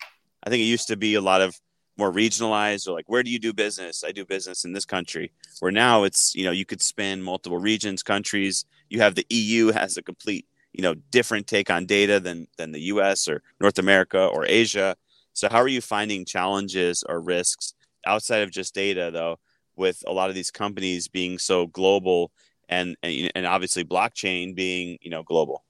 I 0.43 0.49
think 0.49 0.62
it 0.62 0.65
used 0.65 0.88
to 0.89 0.97
be 0.97 1.15
a 1.15 1.21
lot 1.21 1.41
of 1.41 1.56
more 1.97 2.12
regionalized 2.12 2.88
or 2.88 2.91
like 2.91 3.08
where 3.08 3.23
do 3.23 3.32
you 3.32 3.39
do 3.39 3.54
business? 3.54 4.04
I 4.04 4.12
do 4.12 4.25
business 4.25 4.65
in 4.65 4.73
this 4.73 4.86
country. 4.86 5.32
Where 5.60 5.71
now 5.71 6.04
it's, 6.04 6.36
you 6.36 6.43
know, 6.43 6.51
you 6.51 6.65
could 6.65 6.82
span 6.82 7.21
multiple 7.21 7.58
regions, 7.58 8.04
countries. 8.04 8.65
You 8.89 8.99
have 8.99 9.15
the 9.15 9.25
EU 9.30 9.71
has 9.71 9.97
a 9.97 10.04
complete, 10.04 10.45
you 10.73 10.82
know, 10.82 10.95
different 11.12 11.47
take 11.47 11.69
on 11.69 11.86
data 11.86 12.19
than 12.19 12.47
than 12.58 12.71
the 12.71 12.82
US 12.93 13.28
or 13.28 13.41
North 13.60 13.80
America 13.80 14.25
or 14.25 14.45
Asia. 14.45 14.95
So 15.34 15.49
how 15.49 15.60
are 15.60 15.67
you 15.67 15.82
finding 15.82 16.25
challenges 16.25 17.04
or 17.08 17.19
risks 17.21 17.73
outside 18.06 18.43
of 18.43 18.51
just 18.51 18.75
data 18.75 19.10
though 19.12 19.39
with 19.75 20.04
a 20.08 20.13
lot 20.13 20.30
of 20.30 20.36
these 20.36 20.51
companies 20.51 21.08
being 21.08 21.38
so 21.38 21.67
global 21.67 22.32
and 22.69 22.95
and, 23.04 23.32
and 23.36 23.45
obviously 23.45 23.84
blockchain 23.84 24.56
being 24.56 24.97
you 25.01 25.10
know 25.10 25.23
global 25.23 25.63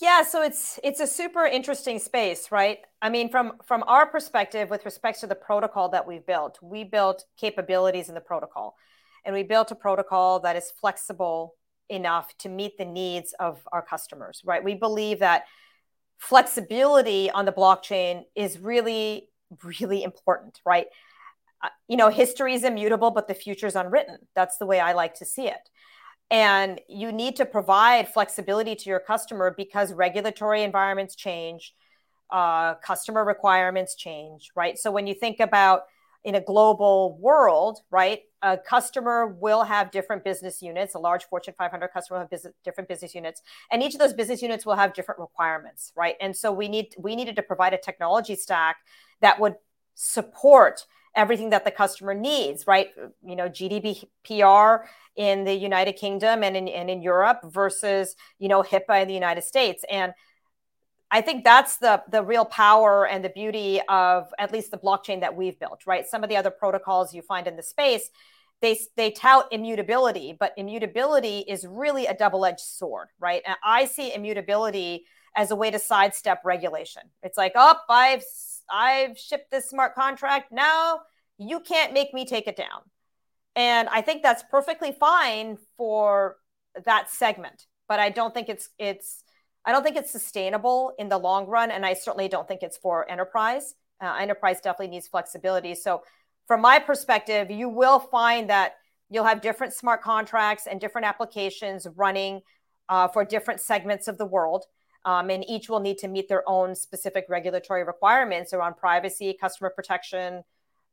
yeah 0.00 0.22
so 0.22 0.42
it's 0.42 0.78
it's 0.82 1.00
a 1.00 1.06
super 1.06 1.44
interesting 1.44 1.98
space 1.98 2.50
right 2.50 2.78
i 3.02 3.08
mean 3.08 3.28
from 3.30 3.52
from 3.64 3.82
our 3.86 4.06
perspective 4.06 4.70
with 4.70 4.84
respect 4.84 5.20
to 5.20 5.26
the 5.26 5.34
protocol 5.34 5.88
that 5.88 6.06
we've 6.06 6.26
built 6.26 6.58
we 6.62 6.84
built 6.84 7.24
capabilities 7.36 8.08
in 8.08 8.14
the 8.14 8.20
protocol 8.20 8.76
and 9.24 9.34
we 9.34 9.42
built 9.42 9.70
a 9.70 9.74
protocol 9.74 10.40
that 10.40 10.56
is 10.56 10.72
flexible 10.80 11.54
enough 11.88 12.36
to 12.38 12.48
meet 12.48 12.78
the 12.78 12.84
needs 12.84 13.34
of 13.38 13.60
our 13.72 13.82
customers, 13.82 14.42
right? 14.44 14.62
We 14.62 14.74
believe 14.74 15.20
that 15.20 15.44
flexibility 16.18 17.30
on 17.30 17.44
the 17.44 17.52
blockchain 17.52 18.24
is 18.34 18.58
really, 18.58 19.28
really 19.62 20.02
important, 20.02 20.60
right? 20.64 20.86
Uh, 21.62 21.68
you 21.88 21.96
know, 21.96 22.08
history 22.08 22.54
is 22.54 22.64
immutable, 22.64 23.10
but 23.10 23.28
the 23.28 23.34
future 23.34 23.66
is 23.66 23.74
unwritten. 23.74 24.18
That's 24.34 24.58
the 24.58 24.66
way 24.66 24.80
I 24.80 24.92
like 24.92 25.14
to 25.14 25.24
see 25.24 25.48
it. 25.48 25.68
And 26.30 26.80
you 26.88 27.10
need 27.10 27.36
to 27.36 27.46
provide 27.46 28.08
flexibility 28.08 28.74
to 28.76 28.90
your 28.90 29.00
customer 29.00 29.54
because 29.56 29.92
regulatory 29.92 30.62
environments 30.62 31.16
change, 31.16 31.74
uh, 32.30 32.74
customer 32.74 33.24
requirements 33.24 33.96
change, 33.96 34.50
right? 34.54 34.78
So 34.78 34.90
when 34.90 35.06
you 35.06 35.14
think 35.14 35.40
about 35.40 35.82
in 36.24 36.34
a 36.34 36.40
global 36.40 37.16
world, 37.18 37.78
right, 37.90 38.20
a 38.42 38.58
customer 38.58 39.26
will 39.26 39.62
have 39.64 39.90
different 39.90 40.24
business 40.24 40.60
units. 40.60 40.94
A 40.94 40.98
large 40.98 41.24
Fortune 41.24 41.54
500 41.56 41.88
customer 41.88 42.18
will 42.18 42.22
have 42.24 42.30
business, 42.30 42.52
different 42.64 42.88
business 42.88 43.14
units, 43.14 43.40
and 43.72 43.82
each 43.82 43.94
of 43.94 44.00
those 44.00 44.12
business 44.12 44.42
units 44.42 44.66
will 44.66 44.74
have 44.74 44.92
different 44.92 45.20
requirements, 45.20 45.92
right? 45.96 46.16
And 46.20 46.36
so 46.36 46.52
we 46.52 46.68
need 46.68 46.94
we 46.98 47.16
needed 47.16 47.36
to 47.36 47.42
provide 47.42 47.72
a 47.72 47.78
technology 47.78 48.34
stack 48.34 48.76
that 49.20 49.40
would 49.40 49.54
support 49.94 50.84
everything 51.14 51.50
that 51.50 51.64
the 51.64 51.70
customer 51.70 52.14
needs, 52.14 52.66
right? 52.66 52.88
You 53.24 53.36
know, 53.36 53.48
GDPR 53.48 54.84
in 55.16 55.44
the 55.44 55.54
United 55.54 55.94
Kingdom 55.94 56.42
and 56.42 56.56
in, 56.56 56.68
and 56.68 56.88
in 56.88 57.02
Europe 57.02 57.40
versus, 57.44 58.14
you 58.38 58.48
know, 58.48 58.62
HIPAA 58.62 59.02
in 59.02 59.08
the 59.08 59.14
United 59.14 59.42
States. 59.42 59.84
And 59.90 60.12
I 61.10 61.20
think 61.22 61.42
that's 61.42 61.78
the 61.78 62.02
the 62.10 62.22
real 62.22 62.44
power 62.44 63.06
and 63.06 63.24
the 63.24 63.30
beauty 63.30 63.80
of 63.88 64.32
at 64.38 64.52
least 64.52 64.70
the 64.70 64.78
blockchain 64.78 65.20
that 65.20 65.34
we've 65.34 65.58
built, 65.58 65.86
right? 65.86 66.06
Some 66.06 66.22
of 66.22 66.28
the 66.28 66.36
other 66.36 66.50
protocols 66.50 67.14
you 67.14 67.22
find 67.22 67.46
in 67.46 67.56
the 67.56 67.62
space, 67.62 68.10
they 68.60 68.78
they 68.96 69.10
tout 69.10 69.46
immutability, 69.50 70.36
but 70.38 70.52
immutability 70.56 71.38
is 71.40 71.66
really 71.66 72.06
a 72.06 72.14
double-edged 72.14 72.60
sword, 72.60 73.08
right? 73.18 73.42
And 73.46 73.56
I 73.64 73.86
see 73.86 74.14
immutability 74.14 75.06
as 75.34 75.50
a 75.50 75.56
way 75.56 75.70
to 75.70 75.78
sidestep 75.78 76.42
regulation. 76.44 77.02
It's 77.22 77.38
like, 77.38 77.52
oh, 77.54 77.76
I've 77.88 78.22
I've 78.70 79.18
shipped 79.18 79.50
this 79.50 79.68
smart 79.68 79.94
contract. 79.94 80.52
Now 80.52 81.00
you 81.38 81.60
can't 81.60 81.92
make 81.92 82.12
me 82.12 82.24
take 82.24 82.46
it 82.46 82.56
down. 82.56 82.82
And 83.56 83.88
I 83.88 84.02
think 84.02 84.22
that's 84.22 84.42
perfectly 84.50 84.92
fine 84.92 85.58
for 85.76 86.36
that 86.84 87.10
segment, 87.10 87.66
but 87.88 87.98
I 87.98 88.10
don't 88.10 88.32
think 88.32 88.48
it's 88.48 88.68
it's 88.78 89.24
I 89.64 89.72
don't 89.72 89.82
think 89.82 89.96
it's 89.96 90.12
sustainable 90.12 90.92
in 90.98 91.08
the 91.08 91.18
long 91.18 91.46
run, 91.46 91.70
and 91.70 91.84
I 91.84 91.94
certainly 91.94 92.28
don't 92.28 92.46
think 92.46 92.62
it's 92.62 92.76
for 92.76 93.10
enterprise. 93.10 93.74
Uh, 94.00 94.16
enterprise 94.18 94.60
definitely 94.60 94.88
needs 94.88 95.08
flexibility. 95.08 95.74
So, 95.74 96.02
from 96.46 96.60
my 96.60 96.78
perspective, 96.78 97.50
you 97.50 97.68
will 97.68 97.98
find 97.98 98.48
that 98.48 98.76
you'll 99.10 99.24
have 99.24 99.40
different 99.40 99.74
smart 99.74 100.02
contracts 100.02 100.66
and 100.66 100.80
different 100.80 101.06
applications 101.06 101.86
running 101.96 102.40
uh, 102.88 103.08
for 103.08 103.24
different 103.24 103.60
segments 103.60 104.08
of 104.08 104.18
the 104.18 104.24
world. 104.24 104.64
Um, 105.08 105.30
and 105.30 105.42
each 105.48 105.70
will 105.70 105.80
need 105.80 105.96
to 105.98 106.08
meet 106.08 106.28
their 106.28 106.46
own 106.46 106.74
specific 106.74 107.24
regulatory 107.30 107.82
requirements 107.82 108.52
around 108.52 108.76
privacy, 108.76 109.34
customer 109.40 109.70
protection, 109.70 110.44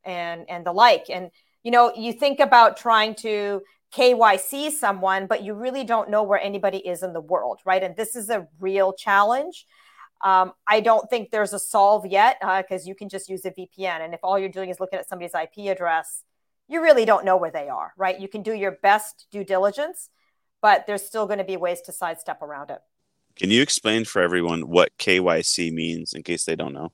and 0.04 0.48
and 0.48 0.64
the 0.64 0.72
like. 0.72 1.10
And 1.10 1.30
you 1.62 1.70
know, 1.70 1.92
you 1.94 2.14
think 2.14 2.40
about 2.40 2.78
trying 2.78 3.14
to 3.16 3.60
KYC 3.94 4.70
someone, 4.70 5.26
but 5.26 5.42
you 5.42 5.52
really 5.52 5.84
don't 5.84 6.08
know 6.08 6.22
where 6.22 6.40
anybody 6.40 6.78
is 6.78 7.02
in 7.02 7.12
the 7.12 7.20
world, 7.20 7.60
right? 7.66 7.82
And 7.82 7.94
this 7.94 8.16
is 8.16 8.30
a 8.30 8.48
real 8.58 8.94
challenge. 8.94 9.66
Um, 10.22 10.54
I 10.66 10.80
don't 10.80 11.10
think 11.10 11.30
there's 11.30 11.52
a 11.52 11.58
solve 11.58 12.06
yet 12.06 12.38
because 12.40 12.86
uh, 12.86 12.88
you 12.88 12.94
can 12.94 13.10
just 13.10 13.28
use 13.28 13.44
a 13.44 13.50
VPN. 13.50 14.00
And 14.00 14.14
if 14.14 14.20
all 14.22 14.38
you're 14.38 14.48
doing 14.48 14.70
is 14.70 14.80
looking 14.80 14.98
at 14.98 15.06
somebody's 15.06 15.34
IP 15.34 15.66
address, 15.70 16.22
you 16.68 16.80
really 16.82 17.04
don't 17.04 17.26
know 17.26 17.36
where 17.36 17.50
they 17.50 17.68
are, 17.68 17.92
right? 17.98 18.18
You 18.18 18.28
can 18.28 18.42
do 18.42 18.54
your 18.54 18.78
best 18.82 19.26
due 19.30 19.44
diligence, 19.44 20.08
but 20.62 20.86
there's 20.86 21.02
still 21.02 21.26
going 21.26 21.38
to 21.38 21.44
be 21.44 21.58
ways 21.58 21.82
to 21.82 21.92
sidestep 21.92 22.40
around 22.40 22.70
it. 22.70 22.80
Can 23.36 23.50
you 23.50 23.60
explain 23.60 24.06
for 24.06 24.22
everyone 24.22 24.62
what 24.62 24.96
KYC 24.98 25.70
means 25.70 26.14
in 26.14 26.22
case 26.22 26.44
they 26.44 26.56
don't 26.56 26.72
know? 26.72 26.90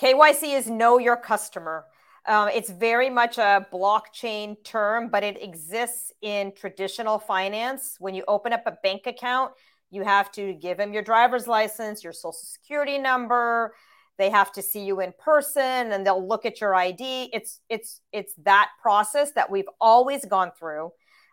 KYC 0.00 0.56
is 0.56 0.66
know 0.68 0.98
your 0.98 1.16
customer. 1.16 1.84
Um, 2.26 2.48
it's 2.48 2.70
very 2.70 3.10
much 3.10 3.36
a 3.36 3.66
blockchain 3.72 4.56
term, 4.64 5.10
but 5.10 5.22
it 5.22 5.42
exists 5.42 6.12
in 6.22 6.52
traditional 6.52 7.18
finance. 7.18 7.96
When 7.98 8.14
you 8.14 8.24
open 8.28 8.52
up 8.54 8.62
a 8.66 8.78
bank 8.82 9.06
account, 9.06 9.52
you 9.90 10.04
have 10.04 10.32
to 10.32 10.54
give 10.54 10.78
them 10.78 10.92
your 10.92 11.02
driver's 11.02 11.46
license, 11.46 12.02
your 12.02 12.12
social 12.12 12.32
security 12.32 12.98
number. 12.98 13.74
They 14.16 14.30
have 14.30 14.52
to 14.52 14.62
see 14.62 14.84
you 14.84 15.00
in 15.00 15.12
person, 15.18 15.92
and 15.92 16.06
they'll 16.06 16.26
look 16.26 16.44
at 16.44 16.60
your 16.60 16.74
ID. 16.74 17.30
It's 17.32 17.60
it's 17.68 18.00
it's 18.12 18.34
that 18.44 18.70
process 18.82 19.32
that 19.32 19.50
we've 19.50 19.68
always 19.80 20.24
gone 20.24 20.50
through. 20.58 20.90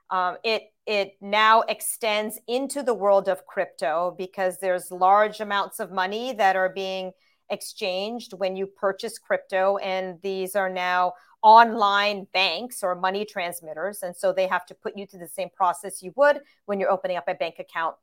Um, 0.10 0.38
it 0.44 0.64
it 0.86 1.18
now 1.20 1.62
extends 1.62 2.40
into 2.48 2.84
the 2.84 2.94
world 2.94 3.28
of 3.28 3.46
crypto 3.46 4.14
because 4.18 4.60
there's 4.60 4.92
large 4.92 5.40
amounts 5.40 5.80
of 5.80 5.92
money 5.92 6.34
that 6.34 6.56
are 6.56 6.70
being 6.70 7.12
exchanged 7.50 8.34
when 8.34 8.56
you 8.56 8.68
purchase 8.68 9.18
crypto. 9.18 9.78
And 9.78 10.20
these 10.22 10.56
are 10.56 10.70
now 10.70 11.14
online 11.42 12.28
banks 12.34 12.84
or 12.84 12.96
money 12.96 13.26
transmitters. 13.26 14.04
And 14.04 14.16
so 14.16 14.34
they 14.34 14.48
have 14.48 14.66
to 14.68 14.76
put 14.76 14.98
you 14.98 15.06
through 15.06 15.20
the 15.20 15.28
same 15.28 15.50
process 15.56 16.02
you 16.02 16.14
would 16.16 16.40
when 16.66 16.80
you're 16.80 16.92
opening 16.92 17.18
up 17.18 17.26
a 17.28 17.36
bank 17.36 17.56
account. 17.60 17.96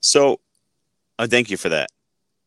So 0.00 0.40
uh, 1.18 1.26
thank 1.26 1.50
you 1.50 1.56
for 1.56 1.68
that. 1.70 1.88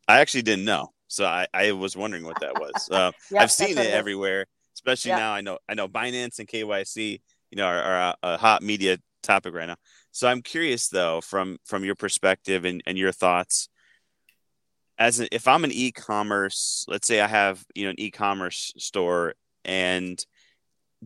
I 0.08 0.20
actually 0.20 0.44
didn't 0.44 0.66
know. 0.66 0.92
So 1.08 1.26
I, 1.26 1.48
I 1.54 1.72
was 1.72 1.98
wondering 1.98 2.24
what 2.24 2.40
that 2.42 2.54
was. 2.54 2.90
Uh, 2.92 3.12
yep, 3.32 3.44
I've 3.44 3.52
seen 3.52 3.78
it, 3.78 3.86
it 3.86 3.94
everywhere, 3.94 4.46
especially 4.76 5.10
yep. 5.10 5.20
now. 5.20 5.34
I 5.34 5.42
know 5.42 5.60
I 5.68 5.74
know 5.76 5.88
Binance 5.88 6.40
and 6.40 6.48
KYC, 6.48 7.22
you 7.52 7.58
know, 7.58 7.66
are, 7.66 7.82
are 7.82 8.16
a, 8.24 8.38
hot 8.38 8.62
media 8.62 8.98
topic 9.24 9.54
right 9.54 9.68
now. 9.68 9.76
So 10.12 10.28
I'm 10.28 10.42
curious 10.42 10.88
though, 10.88 11.22
from 11.22 11.58
from 11.66 11.84
your 11.84 11.96
perspective 11.96 12.66
and, 12.66 12.82
and 12.86 12.98
your 12.98 13.12
thoughts, 13.12 13.70
as 14.98 15.20
a, 15.20 15.34
if 15.34 15.48
I'm 15.48 15.64
an 15.64 15.72
e-commerce, 15.72 16.86
let's 16.88 17.08
say 17.08 17.22
I 17.22 17.28
have 17.28 17.64
you 17.76 17.86
know 17.86 17.92
an 17.92 18.00
e-commerce 18.00 18.74
store, 18.78 19.34
and 19.66 20.24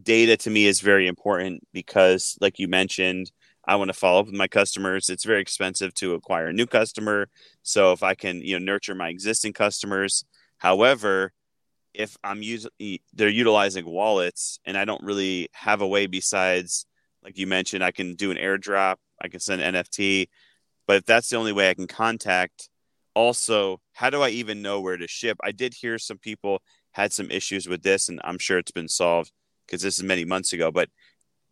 data 0.02 0.38
to 0.38 0.50
me 0.50 0.66
is 0.66 0.82
very 0.82 1.08
important 1.08 1.64
because, 1.74 2.38
like 2.42 2.60
you 2.60 2.68
mentioned, 2.68 3.32
I 3.66 3.76
want 3.76 3.90
to 3.90 3.94
follow 3.94 4.22
up 4.22 4.26
with 4.26 4.36
my 4.36 4.48
customers. 4.48 5.10
It's 5.10 5.26
very 5.26 5.42
expensive 5.42 5.94
to 5.96 6.16
acquire 6.16 6.48
a 6.48 6.54
new 6.54 6.66
customer, 6.66 7.30
so 7.62 7.92
if 7.92 8.04
I 8.04 8.16
can 8.16 8.42
you 8.42 8.60
know 8.60 8.66
nurture 8.66 8.96
my 8.96 9.10
existing 9.10 9.54
customers, 9.54 10.26
however, 10.58 11.34
if 11.94 12.18
I'm 12.24 12.42
using 12.42 12.72
they're 13.14 13.30
utilizing 13.30 13.86
wallets, 13.86 14.60
and 14.66 14.78
I 14.78 14.86
don't 14.86 15.04
really 15.04 15.50
have 15.54 15.82
a 15.82 15.88
way 15.88 16.08
besides, 16.08 16.86
like 17.24 17.38
you 17.38 17.48
mentioned, 17.48 17.84
I 17.84 17.92
can 17.92 18.16
do 18.16 18.32
an 18.32 18.38
airdrop, 18.38 18.96
I 19.22 19.28
can 19.28 19.40
send 19.40 19.62
NFT, 19.62 20.28
but 20.88 20.98
if 20.98 21.06
that's 21.06 21.30
the 21.30 21.38
only 21.38 21.54
way 21.54 21.70
I 21.70 21.74
can 21.74 21.88
contact 21.88 22.70
also 23.16 23.80
how 23.92 24.10
do 24.10 24.24
i 24.24 24.30
even 24.30 24.64
know 24.64 24.82
where 24.82 24.98
to 24.98 25.08
ship? 25.08 25.38
I 25.44 25.52
did 25.52 25.76
hear 25.76 26.00
some 26.00 26.18
people 26.18 26.64
had 26.94 27.14
some 27.14 27.30
issues 27.30 27.68
with 27.70 27.84
this 27.84 28.10
and 28.10 28.20
i'm 28.24 28.40
sure 28.40 28.58
it's 28.58 28.72
been 28.72 28.88
solved 28.88 29.32
because 29.68 29.84
this 29.84 30.00
is 30.00 30.04
many 30.04 30.26
months 30.26 30.52
ago 30.52 30.72
but 30.72 30.90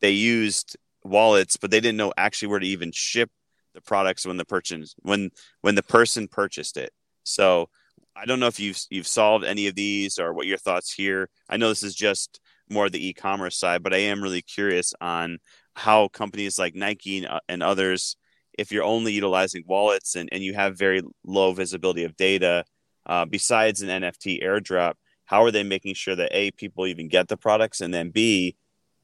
they 0.01 0.10
used 0.10 0.75
wallets 1.04 1.58
but 1.58 1.69
they 1.69 1.80
didn't 1.80 1.97
know 1.97 2.13
actually 2.17 2.47
where 2.47 2.60
to 2.60 2.65
even 2.65 2.91
ship 2.91 3.30
the 3.73 3.82
products 3.82 4.25
when 4.25 4.38
the 4.38 4.45
purchase 4.45 4.95
when 4.99 5.32
when 5.62 5.75
the 5.75 5.84
person 5.84 6.27
purchased 6.27 6.77
it. 6.77 6.91
So 7.23 7.69
i 8.15 8.26
don't 8.26 8.39
know 8.39 8.47
if 8.47 8.60
you've 8.60 8.80
you've 8.89 9.08
solved 9.08 9.45
any 9.45 9.67
of 9.67 9.76
these 9.76 10.19
or 10.19 10.34
what 10.34 10.47
your 10.47 10.58
thoughts 10.58 10.91
here 10.93 11.30
i 11.50 11.58
know 11.58 11.69
this 11.69 11.84
is 11.84 11.95
just 11.95 12.39
more 12.69 12.89
the 12.89 13.08
e-commerce 13.08 13.58
side 13.58 13.84
but 13.84 13.93
i 13.93 13.97
am 13.97 14.21
really 14.21 14.41
curious 14.41 14.93
on 15.02 15.38
how 15.76 16.08
companies 16.08 16.60
like 16.60 16.76
nike 16.76 17.19
and, 17.19 17.28
uh, 17.28 17.39
and 17.50 17.63
others 17.63 18.15
if 18.58 18.71
you're 18.71 18.84
only 18.84 19.13
utilizing 19.13 19.63
wallets 19.65 20.15
and, 20.15 20.30
and 20.32 20.43
you 20.43 20.54
have 20.54 20.78
very 20.78 21.02
low 21.26 21.54
visibility 21.54 22.04
of 22.04 22.15
data, 22.15 22.65
uh, 23.06 23.26
besides 23.26 23.82
an 23.82 23.89
NFT 23.89 24.43
airdrop, 24.43 24.93
how 25.26 25.43
are 25.43 25.52
they 25.52 25.63
making 25.63 25.95
sure 25.95 26.15
that 26.15 26.30
a 26.32 26.52
people 26.52 26.88
even 26.88 27.08
get 27.08 27.28
the 27.28 27.38
products, 27.38 27.82
and 27.82 27.93
then 27.93 28.10
b, 28.10 28.56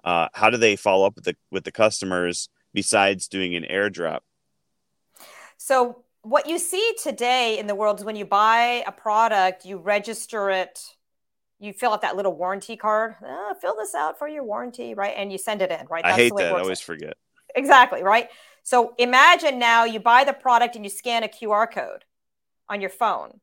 uh, 0.04 0.28
how 0.34 0.50
do 0.50 0.58
they 0.58 0.76
follow 0.76 1.08
up 1.08 1.16
with 1.16 1.24
the 1.24 1.36
with 1.52 1.64
the 1.64 1.72
customers 1.72 2.50
besides 2.74 3.28
doing 3.28 3.56
an 3.56 3.64
airdrop? 3.64 4.20
So 5.58 6.04
what 6.30 6.48
you 6.48 6.60
see 6.60 6.94
today 7.02 7.58
in 7.58 7.68
the 7.68 7.76
world 7.76 8.00
is 8.00 8.06
when 8.06 8.16
you 8.16 8.26
buy 8.26 8.84
a 8.86 8.92
product, 8.92 9.66
you 9.66 9.78
register 9.78 10.50
it, 10.50 10.80
you 11.60 11.74
fill 11.74 11.94
out 11.94 12.02
that 12.02 12.16
little 12.16 12.36
warranty 12.36 12.76
card. 12.76 13.16
Oh, 13.24 13.56
fill 13.60 13.76
this 13.76 13.96
out 13.96 14.20
for 14.20 14.28
your 14.28 14.44
warranty, 14.44 14.94
right? 14.94 15.14
And 15.16 15.32
you 15.32 15.38
send 15.38 15.62
it 15.62 15.72
in, 15.72 15.88
right? 15.88 16.04
That's 16.04 16.16
I 16.16 16.18
hate 16.18 16.34
that. 16.38 16.54
I 16.54 16.60
always 16.60 16.82
forget. 16.82 17.16
Exactly, 17.56 18.04
right? 18.04 18.30
So 18.64 18.94
imagine 18.98 19.58
now 19.58 19.86
you 19.86 20.00
buy 20.00 20.24
the 20.24 20.34
product 20.34 20.76
and 20.76 20.84
you 20.84 20.90
scan 20.90 21.24
a 21.24 21.28
QR 21.28 21.72
code 21.72 22.04
on 22.70 22.82
your 22.82 22.90
phone. 22.90 23.40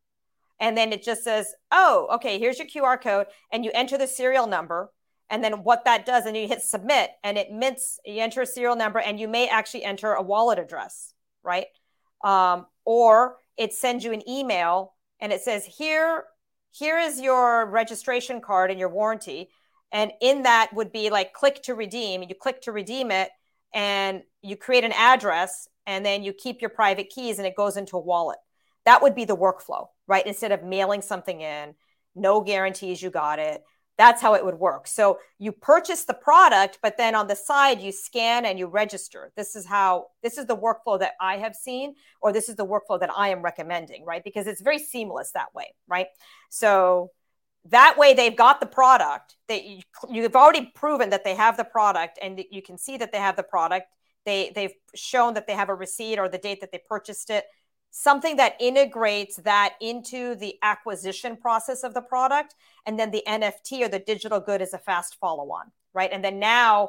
And 0.60 0.76
then 0.76 0.92
it 0.92 1.02
just 1.02 1.24
says, 1.24 1.52
oh, 1.72 2.08
okay, 2.14 2.38
here's 2.38 2.58
your 2.58 2.68
QR 2.68 3.00
code. 3.00 3.26
And 3.50 3.64
you 3.64 3.70
enter 3.74 3.98
the 3.98 4.06
serial 4.06 4.46
number. 4.46 4.92
And 5.30 5.42
then 5.42 5.64
what 5.64 5.86
that 5.86 6.04
does, 6.04 6.26
and 6.26 6.36
you 6.36 6.46
hit 6.46 6.60
submit, 6.60 7.10
and 7.24 7.38
it 7.38 7.50
mints, 7.50 7.98
you 8.04 8.20
enter 8.20 8.42
a 8.42 8.46
serial 8.46 8.76
number, 8.76 8.98
and 8.98 9.18
you 9.18 9.26
may 9.26 9.48
actually 9.48 9.82
enter 9.82 10.12
a 10.12 10.22
wallet 10.22 10.58
address, 10.58 11.14
right? 11.42 11.66
Um, 12.24 12.66
or 12.84 13.36
it 13.56 13.72
sends 13.72 14.02
you 14.04 14.12
an 14.12 14.28
email 14.28 14.94
and 15.20 15.32
it 15.32 15.42
says, 15.42 15.64
here, 15.64 16.24
here 16.72 16.98
is 16.98 17.20
your 17.20 17.70
registration 17.70 18.40
card 18.40 18.72
and 18.72 18.80
your 18.80 18.88
warranty 18.88 19.50
And 19.94 20.10
in 20.20 20.42
that 20.42 20.74
would 20.74 20.90
be 20.90 21.08
like 21.08 21.32
click 21.32 21.62
to 21.62 21.74
redeem. 21.74 22.24
You 22.24 22.34
click 22.34 22.60
to 22.62 22.72
redeem 22.72 23.12
it 23.12 23.30
and 23.72 24.24
you 24.42 24.56
create 24.56 24.82
an 24.82 24.92
address 24.92 25.68
and 25.86 26.04
then 26.04 26.24
you 26.24 26.32
keep 26.32 26.60
your 26.60 26.70
private 26.70 27.10
keys 27.10 27.38
and 27.38 27.46
it 27.46 27.54
goes 27.54 27.76
into 27.76 27.96
a 27.96 28.00
wallet. 28.00 28.38
That 28.86 29.02
would 29.02 29.14
be 29.14 29.24
the 29.24 29.36
workflow, 29.36 29.86
right? 30.08 30.26
Instead 30.26 30.50
of 30.50 30.64
mailing 30.64 31.00
something 31.00 31.40
in, 31.40 31.74
no 32.16 32.40
guarantees 32.40 33.00
you 33.00 33.10
got 33.10 33.38
it. 33.38 33.62
That's 33.96 34.20
how 34.20 34.34
it 34.34 34.44
would 34.44 34.58
work. 34.58 34.88
So 34.88 35.18
you 35.38 35.52
purchase 35.52 36.04
the 36.04 36.14
product, 36.14 36.78
but 36.82 36.96
then 36.96 37.14
on 37.14 37.28
the 37.28 37.36
side 37.36 37.80
you 37.80 37.92
scan 37.92 38.44
and 38.44 38.58
you 38.58 38.66
register. 38.66 39.32
This 39.36 39.54
is 39.54 39.66
how 39.66 40.06
this 40.22 40.36
is 40.36 40.46
the 40.46 40.56
workflow 40.56 40.98
that 40.98 41.12
I 41.20 41.36
have 41.36 41.54
seen, 41.54 41.94
or 42.20 42.32
this 42.32 42.48
is 42.48 42.56
the 42.56 42.66
workflow 42.66 42.98
that 42.98 43.10
I 43.16 43.28
am 43.28 43.42
recommending, 43.42 44.04
right? 44.04 44.24
Because 44.24 44.46
it's 44.46 44.60
very 44.60 44.78
seamless 44.78 45.30
that 45.32 45.54
way, 45.54 45.74
right? 45.86 46.08
So 46.50 47.10
that 47.66 47.96
way 47.96 48.14
they've 48.14 48.36
got 48.36 48.60
the 48.60 48.66
product 48.66 49.36
that 49.48 49.64
you, 49.64 49.80
you've 50.10 50.36
already 50.36 50.72
proven 50.74 51.10
that 51.10 51.24
they 51.24 51.34
have 51.34 51.56
the 51.56 51.64
product 51.64 52.18
and 52.20 52.42
you 52.50 52.62
can 52.62 52.76
see 52.76 52.96
that 52.96 53.12
they 53.12 53.18
have 53.18 53.36
the 53.36 53.42
product 53.42 53.86
they 54.24 54.52
they've 54.54 54.74
shown 54.94 55.34
that 55.34 55.46
they 55.46 55.54
have 55.54 55.68
a 55.68 55.74
receipt 55.74 56.18
or 56.18 56.28
the 56.28 56.38
date 56.38 56.60
that 56.60 56.72
they 56.72 56.80
purchased 56.88 57.30
it 57.30 57.44
something 57.96 58.34
that 58.34 58.56
integrates 58.58 59.36
that 59.36 59.74
into 59.80 60.34
the 60.34 60.56
acquisition 60.62 61.36
process 61.36 61.84
of 61.84 61.94
the 61.94 62.00
product 62.00 62.56
and 62.86 62.98
then 62.98 63.12
the 63.12 63.22
nft 63.28 63.80
or 63.80 63.88
the 63.88 64.00
digital 64.00 64.40
good 64.40 64.60
is 64.60 64.74
a 64.74 64.78
fast 64.78 65.16
follow 65.20 65.48
on 65.52 65.70
right 65.92 66.10
and 66.12 66.24
then 66.24 66.40
now 66.40 66.88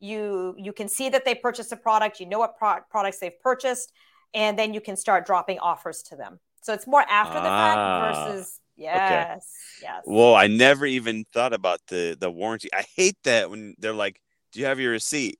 you 0.00 0.54
you 0.58 0.70
can 0.70 0.86
see 0.86 1.08
that 1.08 1.24
they 1.24 1.34
purchased 1.34 1.72
a 1.72 1.76
product 1.76 2.20
you 2.20 2.26
know 2.26 2.38
what 2.38 2.58
pro- 2.58 2.80
products 2.90 3.18
they've 3.20 3.40
purchased 3.40 3.90
and 4.34 4.58
then 4.58 4.74
you 4.74 4.82
can 4.82 4.96
start 4.96 5.24
dropping 5.24 5.58
offers 5.60 6.02
to 6.02 6.14
them 6.14 6.38
so 6.60 6.74
it's 6.74 6.86
more 6.86 7.04
after 7.08 7.40
the 7.40 7.48
ah. 7.48 8.12
fact 8.12 8.18
versus 8.18 8.60
Yes. 8.76 8.96
Okay. 8.96 9.40
Yes. 9.82 10.02
Well, 10.04 10.34
I 10.34 10.48
never 10.48 10.84
even 10.84 11.24
thought 11.32 11.52
about 11.52 11.78
the 11.86 12.16
the 12.18 12.28
warranty. 12.28 12.68
I 12.74 12.84
hate 12.96 13.16
that 13.22 13.48
when 13.48 13.76
they're 13.78 13.94
like, 13.94 14.20
"Do 14.50 14.58
you 14.58 14.66
have 14.66 14.80
your 14.80 14.90
receipt?" 14.90 15.38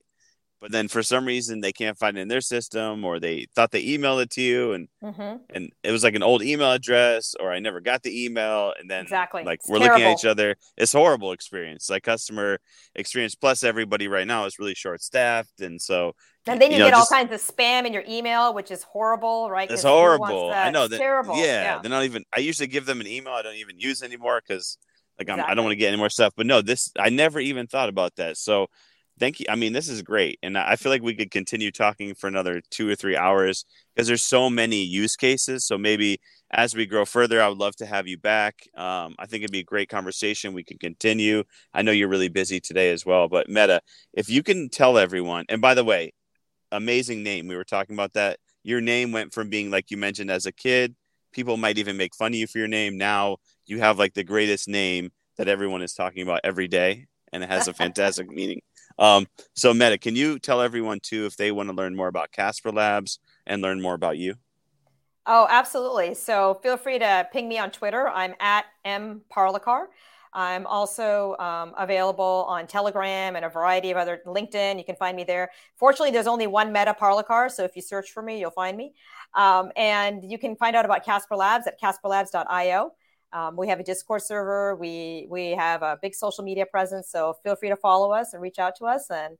But 0.65 0.71
then 0.71 0.87
for 0.87 1.03
some 1.03 1.25
reason 1.25 1.61
they 1.61 1.71
can't 1.71 1.95
find 1.95 2.17
it 2.17 2.21
in 2.21 2.27
their 2.27 2.41
system 2.41 3.05
or 3.05 3.19
they 3.19 3.45
thought 3.53 3.69
they 3.69 3.85
emailed 3.85 4.23
it 4.23 4.31
to 4.31 4.41
you 4.41 4.73
and 4.73 4.87
mm-hmm. 5.03 5.35
and 5.51 5.71
it 5.83 5.91
was 5.91 6.03
like 6.03 6.15
an 6.15 6.23
old 6.23 6.41
email 6.41 6.71
address 6.71 7.35
or 7.39 7.51
I 7.51 7.59
never 7.59 7.81
got 7.81 8.01
the 8.01 8.25
email 8.25 8.73
and 8.79 8.89
then 8.89 9.03
exactly 9.03 9.43
like 9.43 9.59
it's 9.59 9.69
we're 9.69 9.77
terrible. 9.77 9.93
looking 9.93 10.11
at 10.11 10.17
each 10.17 10.25
other 10.25 10.55
it's 10.75 10.91
horrible 10.91 11.33
experience 11.33 11.87
like 11.87 12.01
customer 12.01 12.57
experience 12.95 13.35
plus 13.35 13.63
everybody 13.63 14.07
right 14.07 14.25
now 14.25 14.45
is 14.45 14.57
really 14.57 14.73
short 14.73 15.03
staffed 15.03 15.61
and 15.61 15.79
so 15.79 16.13
and 16.47 16.59
then 16.59 16.71
you, 16.71 16.77
you 16.77 16.83
know, 16.83 16.89
get 16.89 16.95
all 16.95 17.05
kinds 17.05 17.31
of 17.31 17.41
spam 17.41 17.85
in 17.85 17.93
your 17.93 18.03
email, 18.07 18.53
which 18.55 18.71
is 18.71 18.81
horrible, 18.81 19.51
right? 19.51 19.69
It's 19.69 19.83
horrible. 19.83 20.51
I 20.51 20.71
know 20.71 20.87
that. 20.87 20.97
Terrible. 20.97 21.35
Yeah, 21.37 21.43
yeah, 21.43 21.79
they're 21.79 21.89
not 21.89 22.03
even. 22.03 22.23
I 22.35 22.39
usually 22.39 22.67
give 22.67 22.85
them 22.85 23.01
an 23.01 23.07
email. 23.07 23.33
I 23.33 23.41
don't 23.41 23.55
even 23.55 23.79
use 23.79 24.03
anymore 24.03 24.43
because, 24.47 24.77
like, 25.17 25.27
exactly. 25.27 25.43
I'm, 25.43 25.49
I 25.49 25.55
don't 25.55 25.65
want 25.65 25.71
to 25.71 25.77
get 25.77 25.87
any 25.87 25.97
more 25.97 26.11
stuff. 26.11 26.33
But 26.37 26.45
no, 26.45 26.61
this 26.61 26.91
I 26.99 27.09
never 27.09 27.39
even 27.39 27.65
thought 27.65 27.89
about 27.89 28.15
that. 28.17 28.37
So 28.37 28.67
thank 29.19 29.39
you. 29.39 29.45
I 29.49 29.55
mean, 29.55 29.73
this 29.73 29.89
is 29.89 30.01
great. 30.01 30.39
And 30.43 30.57
I 30.57 30.75
feel 30.75 30.91
like 30.91 31.01
we 31.01 31.15
could 31.15 31.31
continue 31.31 31.71
talking 31.71 32.13
for 32.15 32.27
another 32.27 32.61
two 32.69 32.89
or 32.89 32.95
three 32.95 33.15
hours 33.15 33.65
because 33.93 34.07
there's 34.07 34.23
so 34.23 34.49
many 34.49 34.83
use 34.83 35.15
cases. 35.15 35.65
So 35.65 35.77
maybe 35.77 36.19
as 36.51 36.75
we 36.75 36.85
grow 36.85 37.05
further, 37.05 37.41
I 37.41 37.47
would 37.47 37.57
love 37.57 37.75
to 37.77 37.85
have 37.85 38.07
you 38.07 38.17
back. 38.17 38.67
Um, 38.75 39.15
I 39.17 39.25
think 39.25 39.43
it'd 39.43 39.51
be 39.51 39.59
a 39.59 39.63
great 39.63 39.89
conversation. 39.89 40.53
We 40.53 40.63
can 40.63 40.77
continue. 40.77 41.43
I 41.73 41.81
know 41.81 41.91
you're 41.91 42.07
really 42.07 42.29
busy 42.29 42.59
today 42.59 42.91
as 42.91 43.05
well, 43.05 43.27
but 43.27 43.47
Medha, 43.47 43.79
if 44.13 44.29
you 44.29 44.43
can 44.43 44.69
tell 44.69 44.97
everyone, 44.97 45.45
and 45.49 45.61
by 45.61 45.73
the 45.73 45.83
way, 45.83 46.13
amazing 46.71 47.23
name. 47.23 47.47
We 47.47 47.55
were 47.55 47.63
talking 47.63 47.95
about 47.95 48.13
that. 48.13 48.39
Your 48.63 48.81
name 48.81 49.11
went 49.11 49.33
from 49.33 49.49
being 49.49 49.71
like 49.71 49.91
you 49.91 49.97
mentioned 49.97 50.31
as 50.31 50.45
a 50.45 50.51
kid. 50.51 50.95
People 51.31 51.57
might 51.57 51.77
even 51.77 51.97
make 51.97 52.15
fun 52.15 52.31
of 52.31 52.35
you 52.35 52.47
for 52.47 52.59
your 52.59 52.67
name. 52.67 52.97
Now 52.97 53.37
you 53.65 53.79
have 53.79 53.99
like 53.99 54.13
the 54.13 54.23
greatest 54.23 54.67
name 54.67 55.11
that 55.37 55.47
everyone 55.47 55.81
is 55.81 55.93
talking 55.93 56.23
about 56.23 56.41
every 56.43 56.67
day, 56.67 57.07
and 57.31 57.43
it 57.43 57.49
has 57.49 57.67
a 57.67 57.73
fantastic 57.73 58.29
meaning. 58.29 58.61
Um, 58.97 59.27
so, 59.53 59.73
Medha, 59.73 59.99
can 59.99 60.15
you 60.15 60.39
tell 60.39 60.61
everyone 60.61 60.99
too 60.99 61.25
if 61.25 61.37
they 61.37 61.51
want 61.51 61.69
to 61.69 61.75
learn 61.75 61.95
more 61.95 62.07
about 62.07 62.31
Casper 62.31 62.71
Labs 62.71 63.19
and 63.45 63.61
learn 63.61 63.81
more 63.81 63.93
about 63.93 64.17
you? 64.17 64.35
Oh, 65.27 65.47
absolutely. 65.49 66.13
So 66.13 66.59
feel 66.61 66.77
free 66.77 66.99
to 66.99 67.27
ping 67.33 67.49
me 67.49 67.57
on 67.57 67.71
Twitter. 67.71 68.07
I'm 68.07 68.35
at 68.39 68.65
m. 68.83 69.21
I'm 70.33 70.67
also 70.67 71.35
um, 71.39 71.73
available 71.77 72.45
on 72.47 72.67
Telegram 72.67 73.35
and 73.35 73.45
a 73.45 73.49
variety 73.49 73.89
of 73.89 73.97
other 73.97 74.21
LinkedIn. 74.27 74.77
You 74.77 74.83
can 74.83 74.97
find 74.97 75.15
me 75.15 75.23
there. 75.23 75.49
Fortunately, 75.77 76.11
there's 76.11 76.27
only 76.27 76.45
one 76.45 76.73
Medha 76.73 76.95
Parlikar, 76.95 77.49
so 77.49 77.63
if 77.63 77.75
you 77.75 77.81
search 77.81 78.11
for 78.11 78.21
me, 78.21 78.39
you'll 78.39 78.51
find 78.51 78.75
me. 78.75 78.93
Um, 79.33 79.71
and 79.77 80.29
you 80.29 80.37
can 80.37 80.55
find 80.57 80.75
out 80.75 80.85
about 80.85 81.05
Casper 81.05 81.37
Labs 81.37 81.67
at 81.67 81.79
casperlabs.io. 81.81 82.91
Um, 83.33 83.55
we 83.55 83.67
have 83.67 83.79
a 83.79 83.83
Discord 83.83 84.21
server. 84.21 84.75
We 84.75 85.27
we 85.29 85.51
have 85.51 85.81
a 85.81 85.97
big 86.01 86.15
social 86.15 86.43
media 86.43 86.65
presence. 86.65 87.09
So 87.09 87.35
feel 87.43 87.55
free 87.55 87.69
to 87.69 87.75
follow 87.75 88.11
us 88.11 88.33
and 88.33 88.41
reach 88.41 88.59
out 88.59 88.75
to 88.77 88.85
us. 88.85 89.09
And 89.09 89.37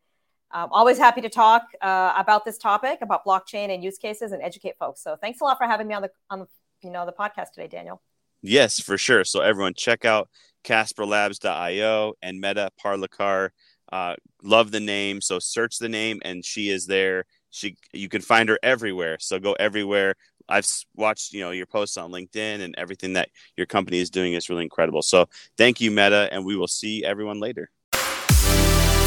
I'm 0.51 0.71
always 0.71 0.97
happy 0.97 1.21
to 1.21 1.29
talk 1.29 1.63
uh, 1.81 2.13
about 2.17 2.45
this 2.45 2.57
topic, 2.57 2.99
about 3.01 3.25
blockchain 3.25 3.73
and 3.73 3.83
use 3.83 3.97
cases, 3.97 4.31
and 4.31 4.41
educate 4.41 4.77
folks. 4.77 5.03
So 5.03 5.15
thanks 5.19 5.41
a 5.41 5.43
lot 5.43 5.57
for 5.57 5.65
having 5.65 5.87
me 5.87 5.93
on 5.93 6.01
the 6.01 6.11
on 6.29 6.47
you 6.81 6.91
know 6.91 7.05
the 7.05 7.13
podcast 7.13 7.51
today, 7.53 7.67
Daniel. 7.67 8.01
Yes, 8.41 8.79
for 8.79 8.97
sure. 8.97 9.23
So 9.23 9.41
everyone, 9.41 9.73
check 9.73 10.05
out 10.05 10.29
CasperLabs.io 10.65 12.13
and 12.21 12.41
Medha 12.41 12.69
Parlikar. 12.83 13.49
Uh, 13.91 14.15
love 14.43 14.71
the 14.71 14.79
name, 14.79 15.21
so 15.21 15.39
search 15.39 15.77
the 15.77 15.89
name, 15.89 16.19
and 16.23 16.43
she 16.43 16.69
is 16.69 16.85
there. 16.85 17.25
She 17.49 17.77
you 17.93 18.09
can 18.09 18.21
find 18.21 18.49
her 18.49 18.59
everywhere. 18.61 19.17
So 19.19 19.39
go 19.39 19.53
everywhere. 19.53 20.15
I've 20.47 20.67
watched 20.95 21.33
you 21.33 21.41
know 21.41 21.51
your 21.51 21.65
posts 21.65 21.97
on 21.97 22.11
LinkedIn 22.11 22.61
and 22.61 22.75
everything 22.77 23.13
that 23.13 23.29
your 23.57 23.65
company 23.65 23.99
is 23.99 24.09
doing 24.09 24.33
is 24.33 24.49
really 24.49 24.63
incredible. 24.63 25.01
So 25.01 25.27
thank 25.57 25.81
you, 25.81 25.91
Medha, 25.91 26.29
and 26.31 26.45
we 26.45 26.55
will 26.55 26.67
see 26.67 27.03
everyone 27.03 27.39
later. 27.39 27.69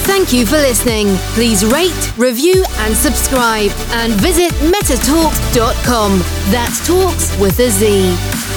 Thank 0.09 0.33
you 0.33 0.47
for 0.47 0.57
listening. 0.57 1.17
Please 1.35 1.65
rate, 1.67 2.13
review, 2.17 2.65
and 2.79 2.97
subscribe, 2.97 3.71
and 3.91 4.13
visit 4.15 4.53
metatalkz.com. 4.55 6.19
That's 6.51 6.87
talks 6.87 7.39
with 7.39 7.61
a 7.61 7.71
Z. 7.71 8.48